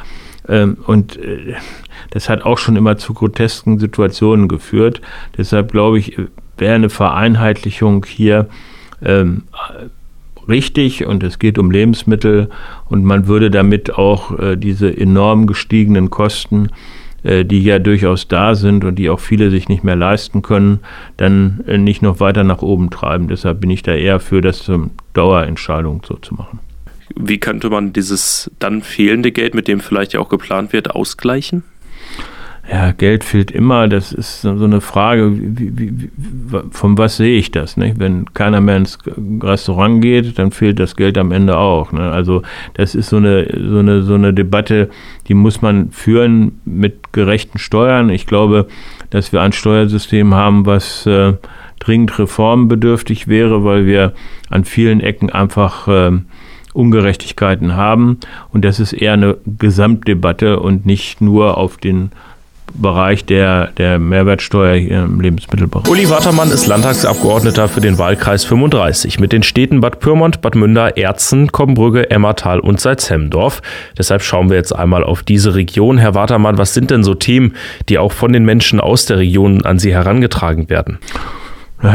Ähm, 0.48 0.78
und 0.86 1.16
äh, 1.16 1.54
das 2.10 2.28
hat 2.28 2.42
auch 2.42 2.58
schon 2.58 2.76
immer 2.76 2.96
zu 2.96 3.12
grotesken 3.12 3.80
Situationen 3.80 4.46
geführt. 4.46 5.00
Deshalb 5.36 5.72
glaube 5.72 5.98
ich, 5.98 6.16
wäre 6.56 6.74
eine 6.76 6.88
Vereinheitlichung 6.88 8.06
hier 8.06 8.46
ähm, 9.04 9.42
richtig 10.48 11.04
und 11.06 11.22
es 11.22 11.38
geht 11.38 11.58
um 11.58 11.70
Lebensmittel 11.70 12.48
und 12.88 13.04
man 13.04 13.26
würde 13.26 13.50
damit 13.50 13.94
auch 13.94 14.38
äh, 14.38 14.56
diese 14.56 14.96
enorm 14.96 15.46
gestiegenen 15.46 16.10
Kosten, 16.10 16.68
äh, 17.22 17.44
die 17.44 17.62
ja 17.62 17.78
durchaus 17.78 18.28
da 18.28 18.54
sind 18.54 18.84
und 18.84 18.96
die 18.96 19.10
auch 19.10 19.20
viele 19.20 19.50
sich 19.50 19.68
nicht 19.68 19.84
mehr 19.84 19.96
leisten 19.96 20.42
können, 20.42 20.80
dann 21.16 21.64
äh, 21.66 21.78
nicht 21.78 22.02
noch 22.02 22.20
weiter 22.20 22.44
nach 22.44 22.62
oben 22.62 22.90
treiben. 22.90 23.28
Deshalb 23.28 23.60
bin 23.60 23.70
ich 23.70 23.82
da 23.82 23.94
eher 23.94 24.20
für, 24.20 24.40
das 24.40 24.58
zur 24.58 24.90
Dauerentscheidung 25.12 26.02
so 26.06 26.14
zu 26.16 26.34
machen. 26.34 26.60
Wie 27.14 27.38
könnte 27.38 27.70
man 27.70 27.92
dieses 27.92 28.50
dann 28.58 28.82
fehlende 28.82 29.32
Geld, 29.32 29.54
mit 29.54 29.68
dem 29.68 29.80
vielleicht 29.80 30.12
ja 30.12 30.20
auch 30.20 30.28
geplant 30.28 30.72
wird, 30.72 30.90
ausgleichen? 30.90 31.62
Ja, 32.70 32.92
Geld 32.92 33.22
fehlt 33.22 33.50
immer. 33.50 33.86
Das 33.88 34.12
ist 34.12 34.42
so 34.42 34.50
eine 34.50 34.80
Frage, 34.80 35.32
wie, 35.36 35.78
wie, 35.78 36.10
von 36.70 36.98
was 36.98 37.16
sehe 37.16 37.38
ich 37.38 37.52
das? 37.52 37.76
Nicht? 37.76 37.98
Wenn 38.00 38.32
keiner 38.34 38.60
mehr 38.60 38.76
ins 38.76 38.98
Restaurant 39.40 40.02
geht, 40.02 40.38
dann 40.38 40.50
fehlt 40.50 40.80
das 40.80 40.96
Geld 40.96 41.16
am 41.16 41.30
Ende 41.30 41.58
auch. 41.58 41.92
Ne? 41.92 42.10
Also 42.10 42.42
das 42.74 42.94
ist 42.94 43.10
so 43.10 43.18
eine, 43.18 43.46
so, 43.56 43.78
eine, 43.78 44.02
so 44.02 44.14
eine 44.14 44.34
Debatte, 44.34 44.90
die 45.28 45.34
muss 45.34 45.62
man 45.62 45.90
führen 45.90 46.60
mit 46.64 47.12
gerechten 47.12 47.58
Steuern. 47.58 48.10
Ich 48.10 48.26
glaube, 48.26 48.66
dass 49.10 49.32
wir 49.32 49.42
ein 49.42 49.52
Steuersystem 49.52 50.34
haben, 50.34 50.66
was 50.66 51.06
äh, 51.06 51.34
dringend 51.78 52.18
reformbedürftig 52.18 53.28
wäre, 53.28 53.64
weil 53.64 53.86
wir 53.86 54.12
an 54.50 54.64
vielen 54.64 55.00
Ecken 55.00 55.30
einfach 55.30 55.86
äh, 55.86 56.12
Ungerechtigkeiten 56.72 57.74
haben. 57.74 58.18
Und 58.52 58.64
das 58.64 58.80
ist 58.80 58.92
eher 58.92 59.12
eine 59.12 59.36
Gesamtdebatte 59.46 60.58
und 60.58 60.84
nicht 60.84 61.20
nur 61.20 61.56
auf 61.56 61.76
den 61.76 62.10
Bereich 62.74 63.24
der, 63.24 63.68
der 63.78 63.98
Mehrwertsteuer 63.98 64.76
hier 64.76 65.04
im 65.04 65.20
Lebensmittelbereich. 65.20 65.88
Uli 65.88 66.10
Wattermann 66.10 66.50
ist 66.50 66.66
Landtagsabgeordneter 66.66 67.68
für 67.68 67.80
den 67.80 67.98
Wahlkreis 67.98 68.44
35 68.44 69.18
mit 69.18 69.32
den 69.32 69.42
Städten 69.42 69.80
Bad 69.80 70.00
Pyrmont, 70.00 70.40
Bad 70.42 70.54
Münder, 70.54 70.96
Erzen, 70.96 71.52
Kombrügge, 71.52 72.10
Emmertal 72.10 72.60
und 72.60 72.80
Salzhemmendorf. 72.80 73.62
Deshalb 73.96 74.22
schauen 74.22 74.50
wir 74.50 74.56
jetzt 74.56 74.74
einmal 74.74 75.04
auf 75.04 75.22
diese 75.22 75.54
Region. 75.54 75.98
Herr 75.98 76.14
Wattermann, 76.14 76.58
was 76.58 76.74
sind 76.74 76.90
denn 76.90 77.04
so 77.04 77.14
Themen, 77.14 77.54
die 77.88 77.98
auch 77.98 78.12
von 78.12 78.32
den 78.32 78.44
Menschen 78.44 78.80
aus 78.80 79.06
der 79.06 79.18
Region 79.18 79.64
an 79.64 79.78
Sie 79.78 79.94
herangetragen 79.94 80.68
werden? 80.68 80.98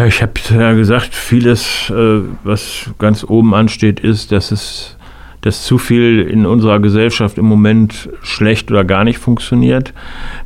Ich 0.07 0.21
habe 0.21 0.33
ja 0.51 0.73
gesagt, 0.73 1.15
vieles, 1.15 1.89
äh, 1.89 2.21
was 2.43 2.91
ganz 2.99 3.23
oben 3.23 3.55
ansteht, 3.55 3.99
ist, 3.99 4.31
dass 4.31 4.51
es 4.51 4.95
dass 5.41 5.63
zu 5.63 5.77
viel 5.77 6.21
in 6.21 6.45
unserer 6.45 6.79
Gesellschaft 6.79 7.37
im 7.37 7.45
Moment 7.45 8.09
schlecht 8.21 8.71
oder 8.71 8.83
gar 8.83 9.03
nicht 9.03 9.17
funktioniert, 9.17 9.93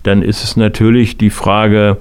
dann 0.03 0.21
ist 0.21 0.43
es 0.43 0.55
natürlich 0.55 1.17
die 1.17 1.29
Frage, 1.29 1.97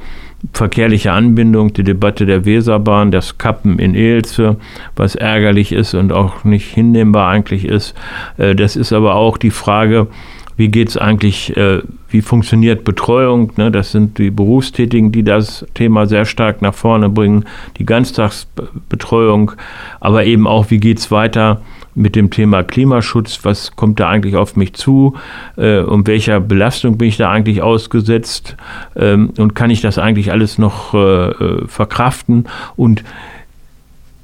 verkehrliche 0.52 1.12
Anbindung, 1.12 1.72
die 1.72 1.84
Debatte 1.84 2.26
der 2.26 2.44
Weserbahn, 2.44 3.10
das 3.10 3.38
Kappen 3.38 3.78
in 3.78 3.94
Eelze, 3.94 4.56
was 4.94 5.14
ärgerlich 5.14 5.72
ist 5.72 5.94
und 5.94 6.12
auch 6.12 6.44
nicht 6.44 6.72
hinnehmbar 6.72 7.30
eigentlich 7.30 7.64
ist. 7.64 7.94
Äh, 8.36 8.54
das 8.54 8.76
ist 8.76 8.92
aber 8.92 9.14
auch 9.14 9.38
die 9.38 9.50
Frage, 9.50 10.08
wie 10.56 10.68
geht 10.68 10.88
es 10.88 10.96
eigentlich, 10.96 11.56
äh, 11.56 11.80
wie 12.08 12.22
funktioniert 12.22 12.84
Betreuung? 12.84 13.52
Ne? 13.56 13.72
Das 13.72 13.90
sind 13.90 14.18
die 14.18 14.30
Berufstätigen, 14.30 15.10
die 15.10 15.24
das 15.24 15.66
Thema 15.74 16.06
sehr 16.06 16.26
stark 16.26 16.62
nach 16.62 16.74
vorne 16.74 17.08
bringen, 17.08 17.44
die 17.78 17.86
Ganztagsbetreuung, 17.86 19.52
aber 20.00 20.24
eben 20.24 20.46
auch, 20.46 20.70
wie 20.70 20.78
geht 20.78 20.98
es 20.98 21.10
weiter 21.10 21.62
mit 21.94 22.16
dem 22.16 22.30
Thema 22.30 22.62
Klimaschutz, 22.62 23.40
was 23.42 23.76
kommt 23.76 24.00
da 24.00 24.08
eigentlich 24.08 24.36
auf 24.36 24.56
mich 24.56 24.74
zu, 24.74 25.14
äh, 25.56 25.78
um 25.78 26.06
welcher 26.06 26.40
Belastung 26.40 26.98
bin 26.98 27.08
ich 27.08 27.16
da 27.16 27.30
eigentlich 27.30 27.62
ausgesetzt 27.62 28.56
ähm, 28.96 29.30
und 29.38 29.54
kann 29.54 29.70
ich 29.70 29.80
das 29.80 29.98
eigentlich 29.98 30.32
alles 30.32 30.58
noch 30.58 30.94
äh, 30.94 30.98
äh, 30.98 31.66
verkraften 31.68 32.46
und 32.76 33.04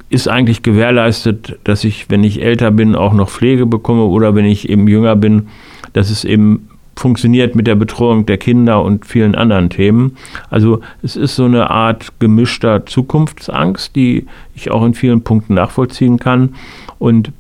ist 0.09 0.29
eigentlich 0.29 0.63
gewährleistet, 0.63 1.59
dass 1.63 1.85
ich, 1.85 2.11
wenn 2.11 2.25
ich 2.25 2.43
älter 2.43 2.73
bin, 2.73 2.97
auch 2.97 3.13
noch 3.13 3.31
Pflege 3.31 3.67
bekomme 3.67 4.03
oder 4.03 4.35
wenn 4.35 4.45
ich 4.45 4.69
eben 4.69 4.89
jünger 4.89 5.15
bin, 5.15 5.49
dass 5.93 6.11
es 6.11 6.25
eben 6.25 6.69
funktioniert 6.97 7.55
mit 7.55 7.67
der 7.67 7.77
Betreuung 7.77 8.27
der 8.27 8.37
Kinder 8.37 8.83
und 8.83 9.07
vielen 9.07 9.35
anderen 9.35 9.71
Themen. 9.71 10.17
Also 10.51 10.81
es 11.03 11.17
ist 11.17 11.37
so 11.37 11.45
eine 11.45 11.71
Art 11.71 12.13
gemischter 12.19 12.85
Zukunftsangst, 12.85 13.97
die 13.97 14.27
ich 14.55 14.71
auch 14.71 14.85
in 14.85 14.93
vielen 14.95 15.23
Punkten 15.23 15.55
nachvollziehen 15.55 16.19
kann. 16.19 16.55
Und 16.99 17.33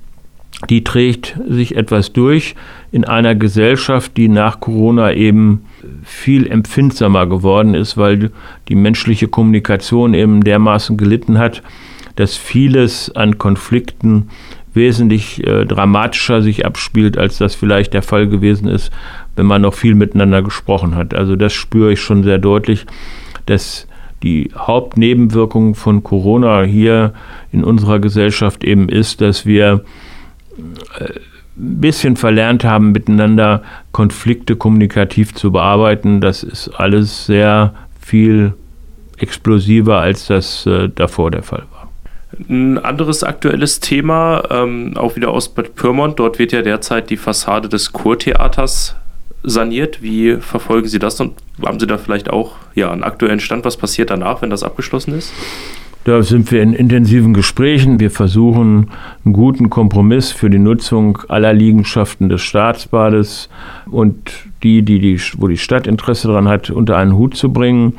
die 0.68 0.84
trägt 0.84 1.38
sich 1.48 1.76
etwas 1.76 2.12
durch 2.12 2.54
in 2.92 3.04
einer 3.04 3.34
Gesellschaft, 3.34 4.16
die 4.16 4.28
nach 4.28 4.60
Corona 4.60 5.12
eben 5.12 5.64
viel 6.02 6.46
empfindsamer 6.46 7.26
geworden 7.26 7.74
ist, 7.74 7.96
weil 7.96 8.30
die 8.68 8.74
menschliche 8.74 9.28
Kommunikation 9.28 10.12
eben 10.12 10.44
dermaßen 10.44 10.96
gelitten 10.96 11.38
hat, 11.38 11.62
dass 12.16 12.36
vieles 12.36 13.14
an 13.14 13.38
Konflikten 13.38 14.28
wesentlich 14.74 15.44
äh, 15.46 15.64
dramatischer 15.64 16.42
sich 16.42 16.66
abspielt, 16.66 17.16
als 17.16 17.38
das 17.38 17.54
vielleicht 17.54 17.94
der 17.94 18.02
Fall 18.02 18.28
gewesen 18.28 18.68
ist, 18.68 18.92
wenn 19.36 19.46
man 19.46 19.62
noch 19.62 19.74
viel 19.74 19.94
miteinander 19.94 20.42
gesprochen 20.42 20.94
hat. 20.94 21.14
Also 21.14 21.36
das 21.36 21.52
spüre 21.52 21.92
ich 21.92 22.00
schon 22.00 22.22
sehr 22.22 22.38
deutlich, 22.38 22.86
dass 23.46 23.88
die 24.22 24.50
Hauptnebenwirkung 24.54 25.74
von 25.74 26.02
Corona 26.02 26.62
hier 26.62 27.14
in 27.52 27.64
unserer 27.64 27.98
Gesellschaft 27.98 28.64
eben 28.64 28.88
ist, 28.88 29.20
dass 29.22 29.46
wir 29.46 29.84
ein 30.98 31.80
bisschen 31.80 32.16
verlernt 32.16 32.64
haben, 32.64 32.92
miteinander 32.92 33.62
Konflikte 33.92 34.56
kommunikativ 34.56 35.34
zu 35.34 35.52
bearbeiten. 35.52 36.20
Das 36.20 36.42
ist 36.42 36.68
alles 36.68 37.26
sehr 37.26 37.74
viel 38.00 38.54
explosiver, 39.18 39.98
als 39.98 40.26
das 40.26 40.66
äh, 40.66 40.88
davor 40.88 41.30
der 41.30 41.42
Fall 41.42 41.64
war. 41.70 41.88
Ein 42.48 42.78
anderes 42.78 43.24
aktuelles 43.24 43.80
Thema, 43.80 44.44
ähm, 44.50 44.96
auch 44.96 45.16
wieder 45.16 45.30
aus 45.30 45.48
Bad 45.48 45.74
Pyrmont. 45.74 46.18
Dort 46.18 46.38
wird 46.38 46.52
ja 46.52 46.62
derzeit 46.62 47.10
die 47.10 47.16
Fassade 47.16 47.68
des 47.68 47.92
Kurtheaters 47.92 48.94
saniert. 49.42 50.02
Wie 50.02 50.36
verfolgen 50.36 50.88
Sie 50.88 50.98
das 50.98 51.20
und 51.20 51.34
haben 51.64 51.80
Sie 51.80 51.86
da 51.86 51.98
vielleicht 51.98 52.30
auch 52.30 52.56
ja, 52.74 52.90
einen 52.90 53.02
aktuellen 53.02 53.40
Stand? 53.40 53.64
Was 53.64 53.76
passiert 53.76 54.10
danach, 54.10 54.42
wenn 54.42 54.50
das 54.50 54.62
abgeschlossen 54.62 55.14
ist? 55.14 55.32
Da 56.04 56.22
sind 56.22 56.50
wir 56.50 56.62
in 56.62 56.72
intensiven 56.72 57.34
Gesprächen. 57.34 58.00
Wir 58.00 58.10
versuchen 58.10 58.90
einen 59.22 59.34
guten 59.34 59.68
Kompromiss 59.68 60.32
für 60.32 60.48
die 60.48 60.58
Nutzung 60.58 61.18
aller 61.28 61.52
Liegenschaften 61.52 62.30
des 62.30 62.40
Staatsbades 62.40 63.50
und 63.90 64.32
die, 64.62 64.80
die, 64.80 64.98
die, 64.98 65.20
wo 65.36 65.46
die 65.46 65.58
Stadt 65.58 65.86
Interesse 65.86 66.28
daran 66.28 66.48
hat, 66.48 66.70
unter 66.70 66.96
einen 66.96 67.16
Hut 67.16 67.36
zu 67.36 67.52
bringen. 67.52 67.94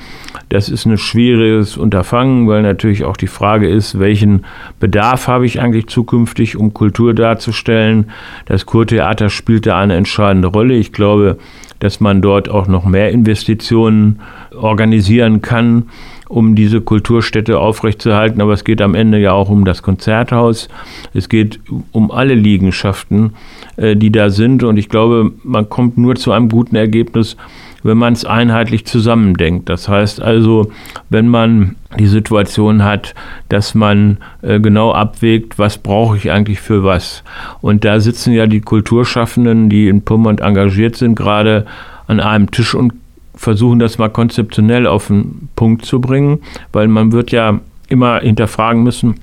Das 0.50 0.68
ist 0.68 0.86
ein 0.86 0.98
schwieriges 0.98 1.78
Unterfangen, 1.78 2.48
weil 2.48 2.64
natürlich 2.64 3.04
auch 3.04 3.18
die 3.18 3.28
Frage 3.28 3.70
ist, 3.70 4.00
welchen 4.00 4.46
Bedarf 4.80 5.28
habe 5.28 5.46
ich 5.46 5.62
eigentlich 5.62 5.86
zukünftig, 5.86 6.58
um 6.58 6.74
Kultur 6.74 7.14
darzustellen. 7.14 8.10
Das 8.48 8.66
Kurtheater 8.66 9.30
spielt 9.30 9.68
da 9.68 9.78
eine 9.78 9.96
entscheidende 9.96 10.48
Rolle. 10.48 10.74
Ich 10.74 10.92
glaube, 10.92 11.38
dass 11.78 12.00
man 12.00 12.24
dort 12.24 12.50
auch 12.50 12.68
noch 12.68 12.86
mehr 12.86 13.12
Investitionen 13.12 14.22
organisieren 14.56 15.44
kann 15.44 15.86
um 16.32 16.56
diese 16.56 16.80
Kulturstätte 16.80 17.60
aufrechtzuerhalten, 17.60 18.42
aber 18.42 18.54
es 18.54 18.64
geht 18.64 18.82
am 18.82 18.96
Ende 18.96 19.20
ja 19.20 19.34
auch 19.34 19.50
um 19.50 19.66
das 19.66 19.84
Konzerthaus. 19.84 20.70
Es 21.14 21.28
geht 21.28 21.60
um 21.92 22.10
alle 22.10 22.36
Liegenschaften, 22.36 23.34
äh, 23.76 23.98
die 23.98 24.12
da 24.14 24.30
sind. 24.30 24.64
Und 24.64 24.78
ich 24.78 24.88
glaube, 24.88 25.34
man 25.44 25.68
kommt 25.68 25.98
nur 25.98 26.16
zu 26.16 26.32
einem 26.32 26.48
guten 26.48 26.78
Ergebnis, 26.78 27.36
wenn 27.84 27.98
man 27.98 28.14
es 28.14 28.24
einheitlich 28.24 28.86
zusammendenkt. 28.86 29.68
Das 29.68 29.90
heißt 29.90 30.22
also, 30.22 30.72
wenn 31.10 31.28
man 31.28 31.76
die 32.00 32.08
Situation 32.08 32.86
hat, 32.86 33.14
dass 33.50 33.76
man 33.76 34.18
äh, 34.42 34.62
genau 34.62 34.94
abwägt, 34.94 35.60
was 35.60 35.80
brauche 35.80 36.16
ich 36.16 36.32
eigentlich 36.32 36.62
für 36.62 36.86
was. 36.86 37.26
Und 37.60 37.84
da 37.84 38.00
sitzen 38.00 38.32
ja 38.32 38.48
die 38.48 38.62
Kulturschaffenden, 38.62 39.70
die 39.70 39.90
in 39.90 40.04
Pummern 40.04 40.38
engagiert 40.38 40.96
sind, 40.96 41.16
gerade 41.16 41.66
an 42.08 42.22
einem 42.22 42.52
Tisch 42.52 42.74
und 42.74 42.94
versuchen 43.42 43.80
das 43.80 43.98
mal 43.98 44.10
konzeptionell 44.10 44.86
auf 44.86 45.08
den 45.08 45.50
Punkt 45.56 45.84
zu 45.84 46.00
bringen, 46.00 46.40
weil 46.72 46.88
man 46.88 47.12
wird 47.12 47.32
ja 47.32 47.60
immer 47.90 48.20
hinterfragen 48.20 48.84
müssen, 48.84 49.16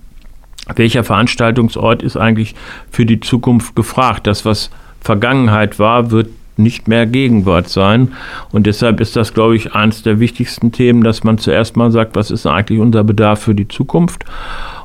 welcher 0.75 1.05
Veranstaltungsort 1.05 2.03
ist 2.03 2.17
eigentlich 2.17 2.57
für 2.91 3.07
die 3.07 3.21
Zukunft 3.21 3.77
gefragt. 3.77 4.27
Das, 4.27 4.45
was 4.45 4.71
Vergangenheit 5.01 5.79
war, 5.79 6.11
wird 6.11 6.31
nicht 6.57 6.89
mehr 6.89 7.07
Gegenwart 7.07 7.69
sein. 7.69 8.13
Und 8.51 8.67
deshalb 8.67 9.01
ist 9.01 9.15
das, 9.15 9.35
glaube 9.35 9.55
ich, 9.55 9.75
eines 9.75 10.03
der 10.03 10.19
wichtigsten 10.19 10.73
Themen, 10.73 11.05
dass 11.05 11.23
man 11.23 11.39
zuerst 11.39 11.77
mal 11.77 11.93
sagt, 11.93 12.17
was 12.17 12.33
ist 12.33 12.45
eigentlich 12.45 12.81
unser 12.81 13.05
Bedarf 13.05 13.41
für 13.41 13.55
die 13.55 13.69
Zukunft? 13.69 14.25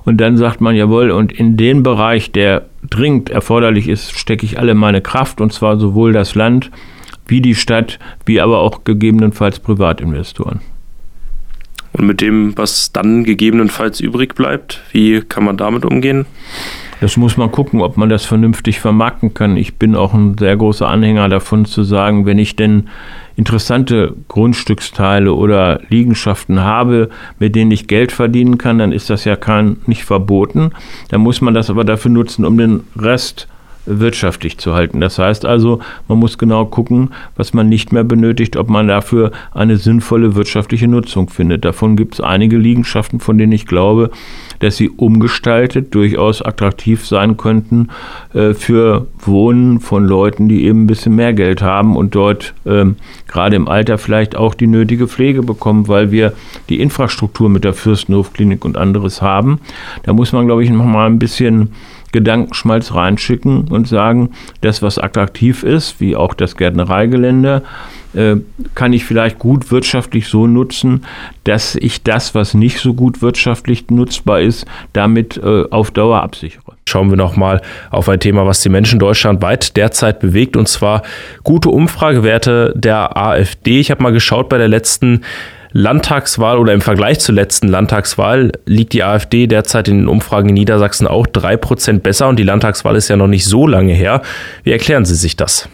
Und 0.05 0.17
dann 0.17 0.37
sagt 0.37 0.61
man, 0.61 0.75
jawohl, 0.75 1.09
und 1.09 1.31
in 1.31 1.57
den 1.57 1.81
Bereich, 1.81 2.31
der 2.31 2.65
dringend 2.87 3.31
erforderlich 3.31 3.87
ist, 3.87 4.11
stecke 4.11 4.45
ich 4.45 4.59
alle 4.59 4.75
meine 4.75 5.01
Kraft, 5.01 5.41
und 5.41 5.51
zwar 5.51 5.79
sowohl 5.79 6.13
das 6.13 6.35
Land 6.35 6.69
wie 7.27 7.41
die 7.41 7.55
Stadt, 7.55 7.99
wie 8.25 8.41
aber 8.41 8.59
auch 8.59 8.83
gegebenenfalls 8.83 9.59
Privatinvestoren. 9.59 10.61
Und 11.93 12.07
mit 12.07 12.21
dem, 12.21 12.57
was 12.57 12.91
dann 12.91 13.23
gegebenenfalls 13.23 13.99
übrig 13.99 14.33
bleibt, 14.33 14.81
wie 14.91 15.21
kann 15.21 15.43
man 15.43 15.57
damit 15.57 15.85
umgehen? 15.85 16.25
Das 17.01 17.17
muss 17.17 17.37
man 17.37 17.51
gucken, 17.51 17.81
ob 17.81 17.97
man 17.97 18.09
das 18.09 18.25
vernünftig 18.25 18.79
vermarkten 18.79 19.33
kann. 19.33 19.57
Ich 19.57 19.75
bin 19.75 19.95
auch 19.95 20.13
ein 20.13 20.37
sehr 20.37 20.55
großer 20.55 20.87
Anhänger 20.87 21.29
davon 21.29 21.65
zu 21.65 21.83
sagen, 21.83 22.25
wenn 22.25 22.39
ich 22.39 22.55
denn 22.55 22.87
interessante 23.35 24.15
Grundstücksteile 24.27 25.33
oder 25.33 25.81
Liegenschaften 25.89 26.61
habe, 26.61 27.09
mit 27.39 27.55
denen 27.55 27.71
ich 27.71 27.87
Geld 27.87 28.11
verdienen 28.11 28.57
kann, 28.57 28.77
dann 28.77 28.91
ist 28.91 29.09
das 29.09 29.25
ja 29.25 29.35
kein, 29.35 29.77
nicht 29.85 30.05
verboten. 30.05 30.71
Dann 31.09 31.21
muss 31.21 31.41
man 31.41 31.53
das 31.53 31.69
aber 31.69 31.83
dafür 31.83 32.09
nutzen, 32.09 32.45
um 32.45 32.57
den 32.57 32.83
Rest 32.97 33.47
wirtschaftlich 33.85 34.57
zu 34.57 34.73
halten. 34.73 35.01
Das 35.01 35.19
heißt 35.19 35.45
also, 35.45 35.79
man 36.07 36.19
muss 36.19 36.37
genau 36.37 36.65
gucken, 36.65 37.09
was 37.35 37.53
man 37.53 37.69
nicht 37.69 37.91
mehr 37.91 38.03
benötigt, 38.03 38.55
ob 38.55 38.69
man 38.69 38.87
dafür 38.87 39.31
eine 39.53 39.77
sinnvolle 39.77 40.35
wirtschaftliche 40.35 40.87
Nutzung 40.87 41.29
findet. 41.29 41.65
Davon 41.65 41.95
gibt 41.95 42.15
es 42.15 42.21
einige 42.21 42.57
Liegenschaften, 42.57 43.19
von 43.19 43.37
denen 43.37 43.51
ich 43.51 43.65
glaube, 43.65 44.11
dass 44.59 44.77
sie 44.77 44.89
umgestaltet 44.89 45.93
durchaus 45.93 46.41
attraktiv 46.41 47.05
sein 47.05 47.37
könnten 47.37 47.89
äh, 48.33 48.53
für 48.53 49.07
Wohnen 49.19 49.79
von 49.79 50.05
Leuten, 50.05 50.47
die 50.47 50.65
eben 50.65 50.83
ein 50.83 50.87
bisschen 50.87 51.15
mehr 51.15 51.33
Geld 51.33 51.61
haben 51.61 51.95
und 51.95 52.15
dort 52.15 52.53
ähm, 52.65 52.95
gerade 53.27 53.55
im 53.55 53.67
Alter 53.67 53.97
vielleicht 53.97 54.35
auch 54.35 54.53
die 54.53 54.67
nötige 54.67 55.07
Pflege 55.07 55.43
bekommen, 55.43 55.87
weil 55.87 56.11
wir 56.11 56.33
die 56.69 56.79
Infrastruktur 56.79 57.49
mit 57.49 57.63
der 57.63 57.73
Fürstenhofklinik 57.73 58.63
und 58.63 58.77
anderes 58.77 59.21
haben. 59.21 59.59
Da 60.03 60.13
muss 60.13 60.31
man, 60.31 60.45
glaube 60.45 60.63
ich, 60.63 60.69
noch 60.69 60.85
mal 60.85 61.07
ein 61.07 61.19
bisschen 61.19 61.73
Gedankenschmalz 62.13 62.93
reinschicken 62.93 63.67
und 63.67 63.87
sagen, 63.87 64.29
das, 64.61 64.81
was 64.81 64.97
attraktiv 64.97 65.63
ist, 65.63 65.99
wie 65.99 66.15
auch 66.15 66.33
das 66.33 66.55
Gärtnereigelände, 66.55 67.63
äh, 68.13 68.35
kann 68.75 68.93
ich 68.93 69.03
vielleicht 69.03 69.39
gut 69.39 69.71
wirtschaftlich 69.71 70.27
so 70.27 70.47
nutzen, 70.47 71.03
dass 71.43 71.75
ich 71.75 72.03
das, 72.03 72.35
was 72.35 72.53
nicht 72.53 72.79
so 72.79 72.93
gut 72.93 73.21
wirtschaftlich 73.21 73.89
nutzbar 73.89 74.41
ist, 74.41 74.65
damit 74.93 75.37
äh, 75.37 75.65
auf 75.69 75.91
Dauer 75.91 76.21
absichere. 76.21 76.73
Schauen 76.87 77.09
wir 77.09 77.17
nochmal 77.17 77.61
auf 77.89 78.07
ein 78.07 78.19
Thema, 78.19 78.45
was 78.45 78.61
die 78.61 78.69
Menschen 78.69 78.99
deutschlandweit 78.99 79.75
derzeit 79.75 80.19
bewegt, 80.19 80.55
und 80.55 80.67
zwar 80.67 81.01
gute 81.43 81.69
Umfragewerte 81.69 82.73
der 82.75 83.17
AfD. 83.17 83.79
Ich 83.79 83.89
habe 83.89 84.03
mal 84.03 84.13
geschaut 84.13 84.47
bei 84.47 84.59
der 84.59 84.67
letzten 84.67 85.21
Landtagswahl 85.75 86.59
oder 86.59 86.71
im 86.71 86.81
Vergleich 86.81 87.19
zur 87.19 87.33
letzten 87.33 87.67
Landtagswahl 87.67 88.51
liegt 88.67 88.93
die 88.93 89.03
AfD 89.03 89.47
derzeit 89.47 89.87
in 89.87 89.97
den 89.97 90.07
Umfragen 90.07 90.49
in 90.49 90.53
Niedersachsen 90.53 91.07
auch 91.07 91.25
drei 91.25 91.57
Prozent 91.57 92.03
besser 92.03 92.29
und 92.29 92.37
die 92.37 92.43
Landtagswahl 92.43 92.95
ist 92.95 93.07
ja 93.07 93.17
noch 93.17 93.27
nicht 93.27 93.45
so 93.45 93.65
lange 93.65 93.93
her. 93.93 94.21
Wie 94.63 94.71
erklären 94.71 95.03
Sie 95.03 95.15
sich 95.15 95.35
das? 95.35 95.67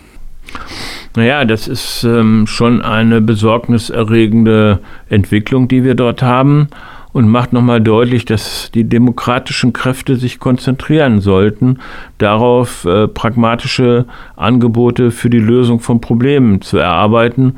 Naja, 1.17 1.43
das 1.43 1.67
ist 1.67 2.05
ähm, 2.05 2.47
schon 2.47 2.81
eine 2.81 3.19
besorgniserregende 3.19 4.79
Entwicklung, 5.09 5.67
die 5.67 5.83
wir 5.83 5.95
dort 5.95 6.21
haben 6.21 6.69
und 7.11 7.27
macht 7.27 7.51
nochmal 7.51 7.81
deutlich, 7.81 8.23
dass 8.23 8.71
die 8.71 8.85
demokratischen 8.85 9.73
Kräfte 9.73 10.15
sich 10.15 10.39
konzentrieren 10.39 11.19
sollten, 11.19 11.79
darauf 12.19 12.85
äh, 12.85 13.07
pragmatische 13.07 14.05
Angebote 14.37 15.11
für 15.11 15.29
die 15.29 15.39
Lösung 15.39 15.81
von 15.81 15.99
Problemen 15.99 16.61
zu 16.61 16.77
erarbeiten 16.77 17.55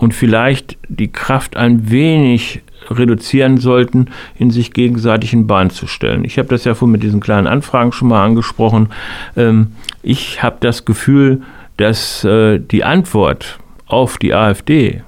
und 0.00 0.14
vielleicht 0.14 0.78
die 0.88 1.12
Kraft 1.12 1.56
ein 1.56 1.90
wenig 1.90 2.62
reduzieren 2.90 3.58
sollten, 3.58 4.06
in 4.36 4.50
sich 4.50 4.72
gegenseitig 4.72 5.32
in 5.32 5.46
Bahn 5.46 5.70
zu 5.70 5.86
stellen. 5.86 6.24
Ich 6.24 6.38
habe 6.38 6.48
das 6.48 6.64
ja 6.64 6.74
vorhin 6.74 6.92
mit 6.92 7.02
diesen 7.02 7.20
kleinen 7.20 7.46
Anfragen 7.46 7.92
schon 7.92 8.08
mal 8.08 8.24
angesprochen. 8.24 8.88
Ähm, 9.36 9.72
ich 10.02 10.42
habe 10.42 10.56
das 10.60 10.86
Gefühl, 10.86 11.42
dass 11.76 12.24
äh, 12.24 12.58
die 12.58 12.82
Antwort 12.82 13.58
auf 13.86 14.16
die 14.16 14.34
AfD 14.34 15.02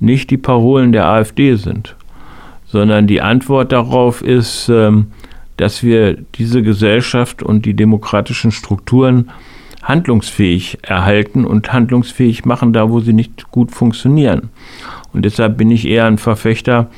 nicht 0.00 0.30
die 0.30 0.38
Parolen 0.38 0.92
der 0.92 1.06
AfD 1.06 1.56
sind, 1.56 1.94
sondern 2.66 3.06
die 3.06 3.20
Antwort 3.20 3.72
darauf 3.72 4.22
ist, 4.22 4.68
ähm, 4.70 5.08
dass 5.58 5.82
wir 5.82 6.14
diese 6.14 6.62
Gesellschaft 6.62 7.42
und 7.42 7.64
die 7.66 7.74
demokratischen 7.74 8.50
Strukturen 8.50 9.30
handlungsfähig 9.84 10.78
erhalten 10.82 11.44
und 11.44 11.72
handlungsfähig 11.72 12.44
machen, 12.44 12.72
da 12.72 12.90
wo 12.90 13.00
sie 13.00 13.12
nicht 13.12 13.50
gut 13.50 13.70
funktionieren. 13.70 14.50
Und 15.12 15.24
deshalb 15.24 15.56
bin 15.56 15.70
ich 15.70 15.86
eher 15.86 16.06
ein 16.06 16.18
Verfechter 16.18 16.90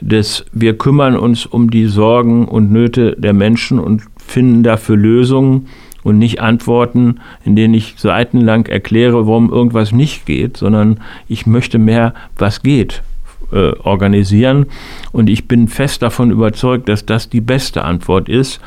des, 0.00 0.46
wir 0.52 0.78
kümmern 0.78 1.16
uns 1.16 1.46
um 1.46 1.70
die 1.70 1.86
Sorgen 1.86 2.46
und 2.46 2.70
Nöte 2.70 3.16
der 3.18 3.32
Menschen 3.32 3.78
und 3.78 4.02
finden 4.16 4.62
dafür 4.62 4.96
Lösungen 4.96 5.68
und 6.02 6.18
nicht 6.18 6.40
Antworten, 6.40 7.16
in 7.44 7.56
denen 7.56 7.74
ich 7.74 7.94
seitenlang 7.96 8.66
erkläre, 8.66 9.26
warum 9.26 9.50
irgendwas 9.50 9.92
nicht 9.92 10.26
geht, 10.26 10.56
sondern 10.56 11.00
ich 11.28 11.46
möchte 11.46 11.78
mehr, 11.78 12.14
was 12.36 12.62
geht, 12.62 13.02
äh, 13.50 13.72
organisieren. 13.82 14.66
Und 15.12 15.28
ich 15.28 15.48
bin 15.48 15.66
fest 15.66 16.02
davon 16.02 16.30
überzeugt, 16.30 16.88
dass 16.88 17.06
das 17.06 17.28
die 17.28 17.40
beste 17.40 17.82
Antwort 17.82 18.28
ist. 18.28 18.60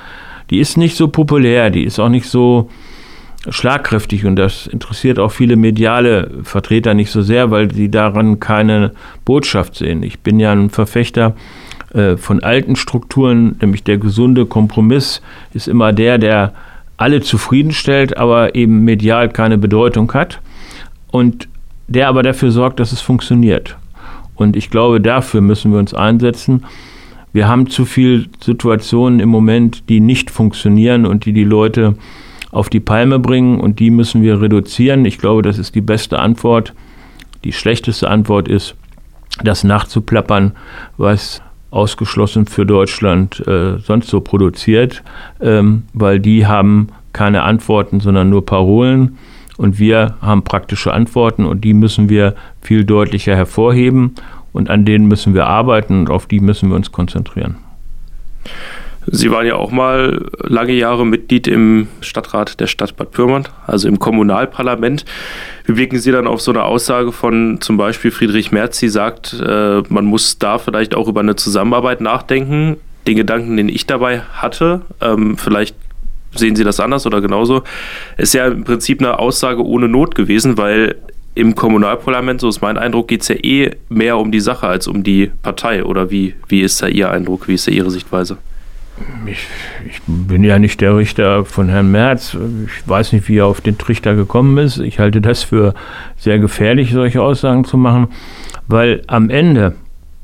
Die 0.49 0.59
ist 0.59 0.77
nicht 0.77 0.97
so 0.97 1.07
populär, 1.07 1.69
die 1.69 1.83
ist 1.83 1.99
auch 1.99 2.09
nicht 2.09 2.25
so 2.25 2.69
schlagkräftig 3.47 4.25
und 4.25 4.35
das 4.35 4.67
interessiert 4.67 5.17
auch 5.17 5.31
viele 5.31 5.55
mediale 5.55 6.29
Vertreter 6.43 6.93
nicht 6.93 7.11
so 7.11 7.21
sehr, 7.21 7.51
weil 7.51 7.73
sie 7.73 7.89
daran 7.89 8.39
keine 8.39 8.91
Botschaft 9.23 9.75
sehen. 9.75 10.03
Ich 10.03 10.19
bin 10.19 10.39
ja 10.39 10.51
ein 10.51 10.69
Verfechter 10.69 11.35
äh, 11.93 12.17
von 12.17 12.43
alten 12.43 12.75
Strukturen, 12.75 13.55
nämlich 13.61 13.83
der 13.83 13.97
gesunde 13.97 14.45
Kompromiss 14.45 15.21
ist 15.53 15.67
immer 15.67 15.93
der, 15.93 16.17
der 16.17 16.53
alle 16.97 17.21
zufriedenstellt, 17.21 18.17
aber 18.17 18.55
eben 18.55 18.83
medial 18.83 19.29
keine 19.29 19.57
Bedeutung 19.57 20.13
hat 20.13 20.41
und 21.11 21.47
der 21.87 22.09
aber 22.09 22.23
dafür 22.23 22.51
sorgt, 22.51 22.79
dass 22.79 22.91
es 22.91 23.01
funktioniert. 23.01 23.77
Und 24.35 24.55
ich 24.55 24.69
glaube, 24.69 25.01
dafür 25.01 25.41
müssen 25.41 25.71
wir 25.71 25.79
uns 25.79 25.93
einsetzen. 25.93 26.65
Wir 27.33 27.47
haben 27.47 27.69
zu 27.69 27.85
viele 27.85 28.25
Situationen 28.43 29.19
im 29.19 29.29
Moment, 29.29 29.89
die 29.89 29.99
nicht 29.99 30.29
funktionieren 30.29 31.05
und 31.05 31.25
die 31.25 31.33
die 31.33 31.43
Leute 31.43 31.95
auf 32.51 32.69
die 32.69 32.79
Palme 32.79 33.19
bringen 33.19 33.59
und 33.59 33.79
die 33.79 33.91
müssen 33.91 34.21
wir 34.21 34.41
reduzieren. 34.41 35.05
Ich 35.05 35.17
glaube, 35.17 35.41
das 35.41 35.57
ist 35.57 35.75
die 35.75 35.81
beste 35.81 36.19
Antwort. 36.19 36.73
Die 37.43 37.53
schlechteste 37.53 38.09
Antwort 38.09 38.47
ist, 38.47 38.75
das 39.43 39.63
nachzuplappern, 39.63 40.53
was 40.97 41.41
ausgeschlossen 41.71 42.45
für 42.45 42.65
Deutschland 42.65 43.45
äh, 43.47 43.77
sonst 43.79 44.09
so 44.09 44.21
produziert, 44.21 45.03
ähm, 45.39 45.83
weil 45.93 46.19
die 46.19 46.47
haben 46.47 46.87
keine 47.13 47.43
Antworten, 47.43 47.99
sondern 47.99 48.29
nur 48.29 48.45
Parolen. 48.45 49.17
Und 49.57 49.77
wir 49.77 50.15
haben 50.21 50.43
praktische 50.43 50.93
Antworten 50.93 51.45
und 51.45 51.63
die 51.63 51.73
müssen 51.73 52.09
wir 52.09 52.33
viel 52.61 52.85
deutlicher 52.85 53.35
hervorheben 53.35 54.15
und 54.53 54.69
an 54.69 54.85
denen 54.85 55.07
müssen 55.07 55.33
wir 55.33 55.47
arbeiten 55.47 55.99
und 55.99 56.09
auf 56.09 56.27
die 56.27 56.39
müssen 56.39 56.69
wir 56.69 56.75
uns 56.75 56.91
konzentrieren. 56.91 57.57
Sie 59.11 59.31
waren 59.31 59.45
ja 59.45 59.55
auch 59.55 59.71
mal 59.71 60.25
lange 60.43 60.73
Jahre 60.73 61.05
Mitglied 61.05 61.47
im 61.47 61.87
Stadtrat 62.01 62.59
der 62.59 62.67
Stadt 62.67 62.95
Bad 62.95 63.11
Pyrmont, 63.11 63.51
also 63.65 63.87
im 63.87 63.97
Kommunalparlament. 63.97 65.05
Wie 65.65 65.73
blicken 65.73 65.99
Sie 65.99 66.11
dann 66.11 66.27
auf 66.27 66.41
so 66.41 66.51
eine 66.51 66.63
Aussage 66.63 67.11
von 67.11 67.59
zum 67.61 67.77
Beispiel 67.77 68.11
Friedrich 68.11 68.51
Merz, 68.51 68.79
die 68.79 68.89
sagt, 68.89 69.33
äh, 69.33 69.81
man 69.89 70.05
muss 70.05 70.37
da 70.37 70.57
vielleicht 70.57 70.95
auch 70.95 71.07
über 71.07 71.21
eine 71.21 71.35
Zusammenarbeit 71.35 72.01
nachdenken? 72.01 72.77
Den 73.07 73.15
Gedanken, 73.15 73.57
den 73.57 73.69
ich 73.69 73.87
dabei 73.87 74.21
hatte, 74.21 74.81
ähm, 75.01 75.37
vielleicht 75.37 75.75
sehen 76.35 76.55
Sie 76.55 76.63
das 76.63 76.79
anders 76.79 77.07
oder 77.07 77.21
genauso, 77.21 77.63
ist 78.17 78.33
ja 78.33 78.47
im 78.47 78.63
Prinzip 78.63 78.99
eine 78.99 79.17
Aussage 79.17 79.65
ohne 79.65 79.87
Not 79.87 80.13
gewesen, 80.13 80.57
weil 80.57 80.95
im 81.33 81.55
Kommunalparlament, 81.55 82.41
so 82.41 82.49
ist 82.49 82.61
mein 82.61 82.77
Eindruck, 82.77 83.07
geht 83.07 83.21
es 83.21 83.29
ja 83.29 83.35
eh 83.35 83.71
mehr 83.87 84.17
um 84.17 84.31
die 84.31 84.39
Sache 84.39 84.67
als 84.67 84.87
um 84.87 85.03
die 85.03 85.31
Partei. 85.41 85.83
Oder 85.83 86.11
wie, 86.11 86.35
wie 86.47 86.61
ist 86.61 86.81
da 86.81 86.87
Ihr 86.87 87.09
Eindruck? 87.09 87.47
Wie 87.47 87.53
ist 87.53 87.65
da 87.65 87.71
Ihre 87.71 87.89
Sichtweise? 87.89 88.37
Ich, 89.25 89.47
ich, 89.87 90.01
bin 90.07 90.43
ja 90.43 90.59
nicht 90.59 90.81
der 90.81 90.95
Richter 90.95 91.45
von 91.45 91.69
Herrn 91.69 91.91
Merz. 91.91 92.35
Ich 92.65 92.87
weiß 92.87 93.13
nicht, 93.13 93.27
wie 93.27 93.37
er 93.37 93.45
auf 93.45 93.61
den 93.61 93.77
Trichter 93.77 94.15
gekommen 94.15 94.57
ist. 94.57 94.79
Ich 94.79 94.99
halte 94.99 95.21
das 95.21 95.43
für 95.43 95.73
sehr 96.17 96.39
gefährlich, 96.39 96.91
solche 96.91 97.21
Aussagen 97.21 97.65
zu 97.65 97.77
machen, 97.77 98.07
weil 98.67 99.03
am 99.07 99.29
Ende 99.29 99.75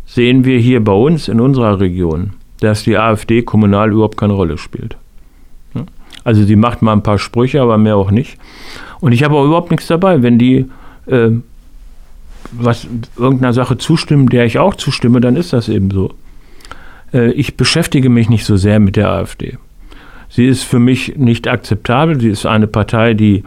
sehen 0.06 0.46
wir 0.46 0.60
hier 0.60 0.84
bei 0.84 0.94
uns 0.94 1.28
in 1.28 1.40
unserer 1.40 1.80
Region, 1.80 2.34
dass 2.60 2.84
die 2.84 2.98
AfD 2.98 3.42
kommunal 3.42 3.92
überhaupt 3.92 4.18
keine 4.18 4.34
Rolle 4.34 4.58
spielt. 4.58 4.98
Also 6.24 6.44
sie 6.44 6.56
macht 6.56 6.82
mal 6.82 6.94
ein 6.94 7.04
paar 7.04 7.20
Sprüche, 7.20 7.62
aber 7.62 7.78
mehr 7.78 7.96
auch 7.96 8.12
nicht. 8.12 8.38
Und 9.00 9.12
ich 9.12 9.24
habe 9.24 9.36
auch 9.36 9.46
überhaupt 9.46 9.72
nichts 9.72 9.88
dabei, 9.88 10.24
wenn 10.24 10.40
die 10.40 10.66
äh, 11.06 11.30
was 12.52 12.88
irgendeiner 13.18 13.54
Sache 13.54 13.78
zustimmen, 13.78 14.28
der 14.28 14.46
ich 14.46 14.58
auch 14.60 14.76
zustimme, 14.76 15.22
dann 15.22 15.36
ist 15.36 15.54
das 15.54 15.70
eben 15.70 15.92
so. 15.92 16.14
Äh, 17.16 17.32
ich 17.32 17.58
beschäftige 17.58 18.10
mich 18.10 18.30
nicht 18.30 18.46
so 18.46 18.58
sehr 18.58 18.80
mit 18.80 18.98
der 18.98 19.10
AfD. 19.10 19.58
Sie 20.30 20.46
ist 20.46 20.64
für 20.64 20.80
mich 20.80 21.16
nicht 21.16 21.48
akzeptabel. 21.48 22.20
Sie 22.20 22.30
ist 22.30 22.46
eine 22.46 22.68
Partei, 22.68 23.14
die 23.14 23.44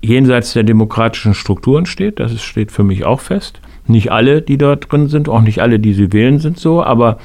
jenseits 0.00 0.52
der 0.52 0.62
demokratischen 0.62 1.34
Strukturen 1.34 1.84
steht. 1.84 2.20
Das 2.20 2.40
steht 2.40 2.70
für 2.70 2.84
mich 2.84 3.04
auch 3.04 3.20
fest. 3.20 3.60
Nicht 3.86 4.12
alle, 4.12 4.40
die 4.42 4.58
dort 4.58 4.90
drin 4.92 5.08
sind, 5.08 5.28
auch 5.28 5.40
nicht 5.40 5.60
alle, 5.60 5.80
die 5.80 5.94
sie 5.94 6.12
wählen, 6.12 6.38
sind 6.38 6.58
so, 6.58 6.82
aber 6.82 7.18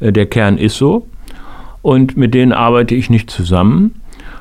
äh, 0.00 0.12
der 0.12 0.26
Kern 0.26 0.58
ist 0.58 0.76
so. 0.76 1.06
Und 1.80 2.16
mit 2.16 2.34
denen 2.34 2.52
arbeite 2.52 2.94
ich 2.94 3.08
nicht 3.08 3.30
zusammen. 3.30 3.94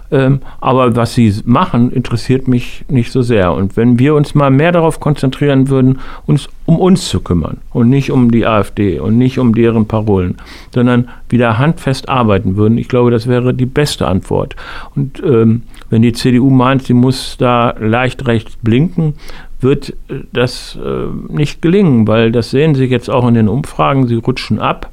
Ähm, 0.10 0.40
aber 0.62 0.96
was 0.96 1.14
sie 1.14 1.34
machen, 1.46 1.92
interessiert 1.92 2.48
mich 2.48 2.86
nicht 2.88 3.12
so 3.12 3.22
sehr. 3.22 3.54
Und 3.54 3.76
wenn 3.76 4.00
wir 4.00 4.16
uns 4.16 4.36
mal 4.36 4.50
mehr 4.50 4.72
darauf 4.72 5.00
konzentrieren 5.00 5.70
würden, 5.70 6.00
uns 6.26 6.48
um 6.66 6.80
uns 6.80 7.08
zu 7.10 7.22
kümmern 7.22 7.58
und 7.72 7.90
nicht 7.90 8.12
um 8.12 8.32
die 8.32 8.46
AfD 8.46 9.00
und 9.00 9.18
nicht 9.18 9.40
um 9.40 9.54
deren 9.54 9.88
Parolen, 9.88 10.38
sondern 10.74 11.10
wieder 11.30 11.58
handfest 11.58 12.10
arbeiten 12.10 12.56
würden, 12.56 12.78
ich 12.78 12.88
glaube, 12.88 13.12
das 13.12 13.28
wäre 13.28 13.54
die 13.54 13.66
beste 13.66 14.08
Antwort. 14.08 14.56
Und 14.96 15.22
ähm, 15.24 15.64
wenn 15.90 16.02
die 16.02 16.14
CDU 16.14 16.50
meint, 16.50 16.84
sie 16.84 16.94
muss 16.94 17.38
da 17.38 17.76
leicht 17.80 18.28
rechts 18.28 18.58
blinken, 18.62 19.14
wird 19.60 19.90
äh, 20.10 20.22
das 20.34 20.78
äh, 20.84 21.08
nicht 21.34 21.62
gelingen, 21.62 22.08
weil 22.08 22.32
das 22.32 22.52
sehen 22.52 22.76
Sie 22.76 22.86
jetzt 22.86 23.10
auch 23.10 23.28
in 23.28 23.34
den 23.34 23.50
Umfragen, 23.50 24.08
sie 24.08 24.16
rutschen 24.16 24.60
ab 24.60 24.92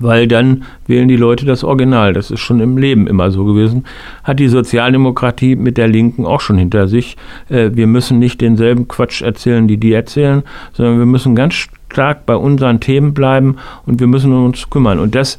weil 0.00 0.26
dann 0.28 0.64
wählen 0.86 1.08
die 1.08 1.16
Leute 1.16 1.46
das 1.46 1.64
Original. 1.64 2.12
Das 2.12 2.30
ist 2.30 2.40
schon 2.40 2.60
im 2.60 2.76
Leben 2.76 3.06
immer 3.06 3.30
so 3.30 3.44
gewesen. 3.44 3.84
Hat 4.24 4.38
die 4.38 4.48
Sozialdemokratie 4.48 5.56
mit 5.56 5.76
der 5.78 5.88
Linken 5.88 6.26
auch 6.26 6.40
schon 6.40 6.58
hinter 6.58 6.88
sich. 6.88 7.16
Äh, 7.48 7.70
wir 7.74 7.86
müssen 7.86 8.18
nicht 8.18 8.40
denselben 8.40 8.88
Quatsch 8.88 9.22
erzählen, 9.22 9.68
die 9.68 9.78
die 9.78 9.92
erzählen, 9.92 10.42
sondern 10.72 10.98
wir 10.98 11.06
müssen 11.06 11.34
ganz 11.34 11.54
stark 11.54 12.26
bei 12.26 12.36
unseren 12.36 12.80
Themen 12.80 13.14
bleiben 13.14 13.56
und 13.86 14.00
wir 14.00 14.06
müssen 14.06 14.32
uns 14.32 14.68
kümmern. 14.70 14.98
Und 14.98 15.14
das, 15.14 15.38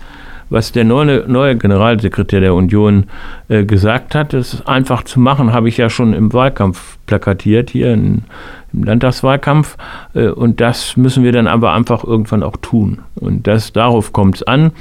was 0.50 0.72
der 0.72 0.84
neue, 0.84 1.26
neue 1.28 1.58
Generalsekretär 1.58 2.40
der 2.40 2.54
Union 2.54 3.06
äh, 3.50 3.66
gesagt 3.66 4.16
hat, 4.16 4.34
ist 4.34 4.68
einfach 4.68 5.04
zu 5.04 5.20
machen, 5.20 5.54
habe 5.54 5.70
ich 5.70 5.78
ja 5.78 5.90
schon 5.90 6.14
im 6.14 6.34
Wahlkampf 6.34 6.98
plakatiert 7.06 7.70
hier 7.70 7.94
in 7.94 8.24
im 8.74 8.84
Landtagswahlkampf. 8.84 9.78
Äh, 10.14 10.30
und 10.30 10.62
das 10.62 10.98
müssen 10.98 11.24
wir 11.24 11.32
dann 11.32 11.48
aber 11.48 11.74
einfach 11.74 12.04
irgendwann 12.04 12.44
auch 12.44 12.58
tun. 12.58 13.00
Und 13.16 13.48
das, 13.48 13.74
darauf 13.74 14.14
kommt 14.14 14.38
es 14.38 14.44
an, 14.44 14.72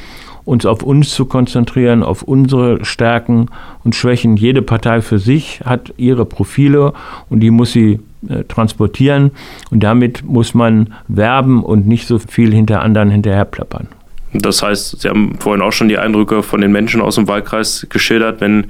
uns 0.45 0.65
auf 0.65 0.83
uns 0.83 1.11
zu 1.11 1.27
konzentrieren, 1.27 2.03
auf 2.03 2.23
unsere 2.23 2.85
Stärken 2.85 3.49
und 3.85 3.95
Schwächen. 3.95 4.37
Jede 4.37 4.63
Partei 4.63 5.01
für 5.01 5.19
sich 5.19 5.61
hat 5.65 5.93
ihre 5.97 6.25
Profile 6.25 6.93
und 7.29 7.41
die 7.41 7.51
muss 7.51 7.73
sie 7.73 8.01
äh, 8.29 8.45
transportieren. 8.45 9.33
Und 9.71 9.83
damit 9.83 10.25
muss 10.25 10.55
man 10.55 10.95
werben 11.09 11.65
und 11.65 11.87
nicht 11.87 12.07
so 12.07 12.19
viel 12.19 12.53
hinter 12.53 12.83
anderen 12.83 13.11
hinterherplappern. 13.11 13.89
Das 14.33 14.63
heißt, 14.63 15.01
Sie 15.01 15.09
haben 15.09 15.37
vorhin 15.39 15.63
auch 15.63 15.73
schon 15.73 15.89
die 15.89 15.99
Eindrücke 15.99 16.43
von 16.43 16.61
den 16.61 16.73
Menschen 16.73 17.01
aus 17.01 17.15
dem 17.15 17.29
Wahlkreis 17.29 17.87
geschildert, 17.89 18.41
wenn 18.41 18.67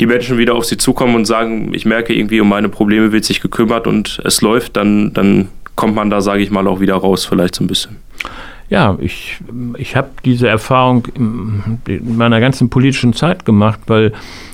die 0.00 0.06
Menschen 0.06 0.38
wieder 0.38 0.54
auf 0.54 0.64
Sie 0.64 0.76
zukommen 0.76 1.14
und 1.14 1.24
sagen, 1.24 1.72
ich 1.74 1.84
merke 1.84 2.14
irgendwie, 2.14 2.40
um 2.40 2.48
meine 2.48 2.68
Probleme 2.68 3.12
wird 3.12 3.24
sich 3.24 3.40
gekümmert 3.40 3.86
und 3.86 4.20
es 4.24 4.42
läuft, 4.42 4.76
dann, 4.76 5.12
dann 5.12 5.48
kommt 5.74 5.94
man 5.94 6.10
da, 6.10 6.20
sage 6.20 6.42
ich 6.42 6.50
mal, 6.50 6.66
auch 6.66 6.80
wieder 6.80 6.94
raus, 6.94 7.24
vielleicht 7.24 7.54
so 7.54 7.64
ein 7.64 7.66
bisschen. 7.66 7.96
Ja, 8.72 8.96
ich, 9.02 9.36
ich 9.76 9.96
habe 9.96 10.08
diese 10.24 10.48
Erfahrung 10.48 11.06
in 11.14 12.16
meiner 12.16 12.40
ganzen 12.40 12.70
politischen 12.70 13.12
Zeit 13.12 13.44
gemacht, 13.44 13.80
weil 13.86 14.12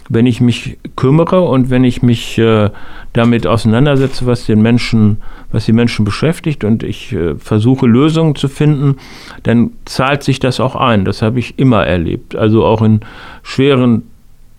wenn 0.09 0.27
ich 0.27 0.41
mich 0.41 0.77
kümmere 0.97 1.43
und 1.43 1.71
wenn 1.71 1.85
ich 1.85 2.03
mich 2.03 2.37
äh, 2.37 2.71
damit 3.13 3.47
auseinandersetze, 3.47 4.27
was 4.27 4.45
den 4.45 4.61
Menschen, 4.61 5.19
was 5.53 5.67
die 5.67 5.73
Menschen 5.73 6.05
beschäftigt 6.05 6.65
und 6.65 6.83
ich 6.83 7.13
äh, 7.13 7.37
versuche 7.37 7.87
Lösungen 7.87 8.35
zu 8.35 8.49
finden, 8.49 8.97
dann 9.45 9.71
zahlt 9.85 10.25
sich 10.25 10.41
das 10.41 10.59
auch 10.59 10.75
ein. 10.75 11.05
Das 11.05 11.23
habe 11.23 11.39
ich 11.39 11.57
immer 11.57 11.87
erlebt. 11.87 12.35
Also 12.35 12.65
auch 12.65 12.83
in 12.83 13.03
schweren 13.45 14.03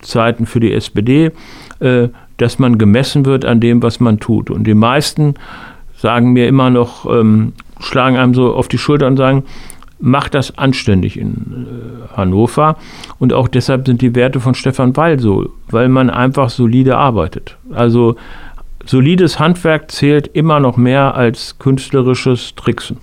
Zeiten 0.00 0.46
für 0.46 0.60
die 0.60 0.72
SPD, 0.72 1.32
äh, 1.80 2.08
dass 2.38 2.58
man 2.58 2.78
gemessen 2.78 3.26
wird 3.26 3.44
an 3.44 3.60
dem, 3.60 3.82
was 3.82 4.00
man 4.00 4.20
tut. 4.20 4.48
Und 4.48 4.64
die 4.64 4.72
meisten 4.72 5.34
sagen 5.98 6.32
mir 6.32 6.48
immer 6.48 6.70
noch, 6.70 7.04
ähm, 7.04 7.52
schlagen 7.80 8.16
einem 8.16 8.34
so 8.34 8.54
auf 8.54 8.68
die 8.68 8.78
Schulter 8.78 9.06
und 9.06 9.16
sagen, 9.16 9.44
macht 10.00 10.34
das 10.34 10.56
anständig 10.56 11.18
in 11.18 11.66
äh, 12.10 12.16
Hannover. 12.16 12.76
Und 13.18 13.32
auch 13.32 13.48
deshalb 13.48 13.86
sind 13.86 14.02
die 14.02 14.14
Werte 14.14 14.40
von 14.40 14.54
Stefan 14.54 14.96
Weil 14.96 15.18
so, 15.18 15.50
weil 15.68 15.88
man 15.88 16.10
einfach 16.10 16.50
solide 16.50 16.96
arbeitet. 16.96 17.56
Also 17.72 18.16
solides 18.84 19.38
Handwerk 19.38 19.90
zählt 19.90 20.28
immer 20.28 20.60
noch 20.60 20.76
mehr 20.76 21.14
als 21.14 21.58
künstlerisches 21.58 22.54
Tricksen. 22.54 22.98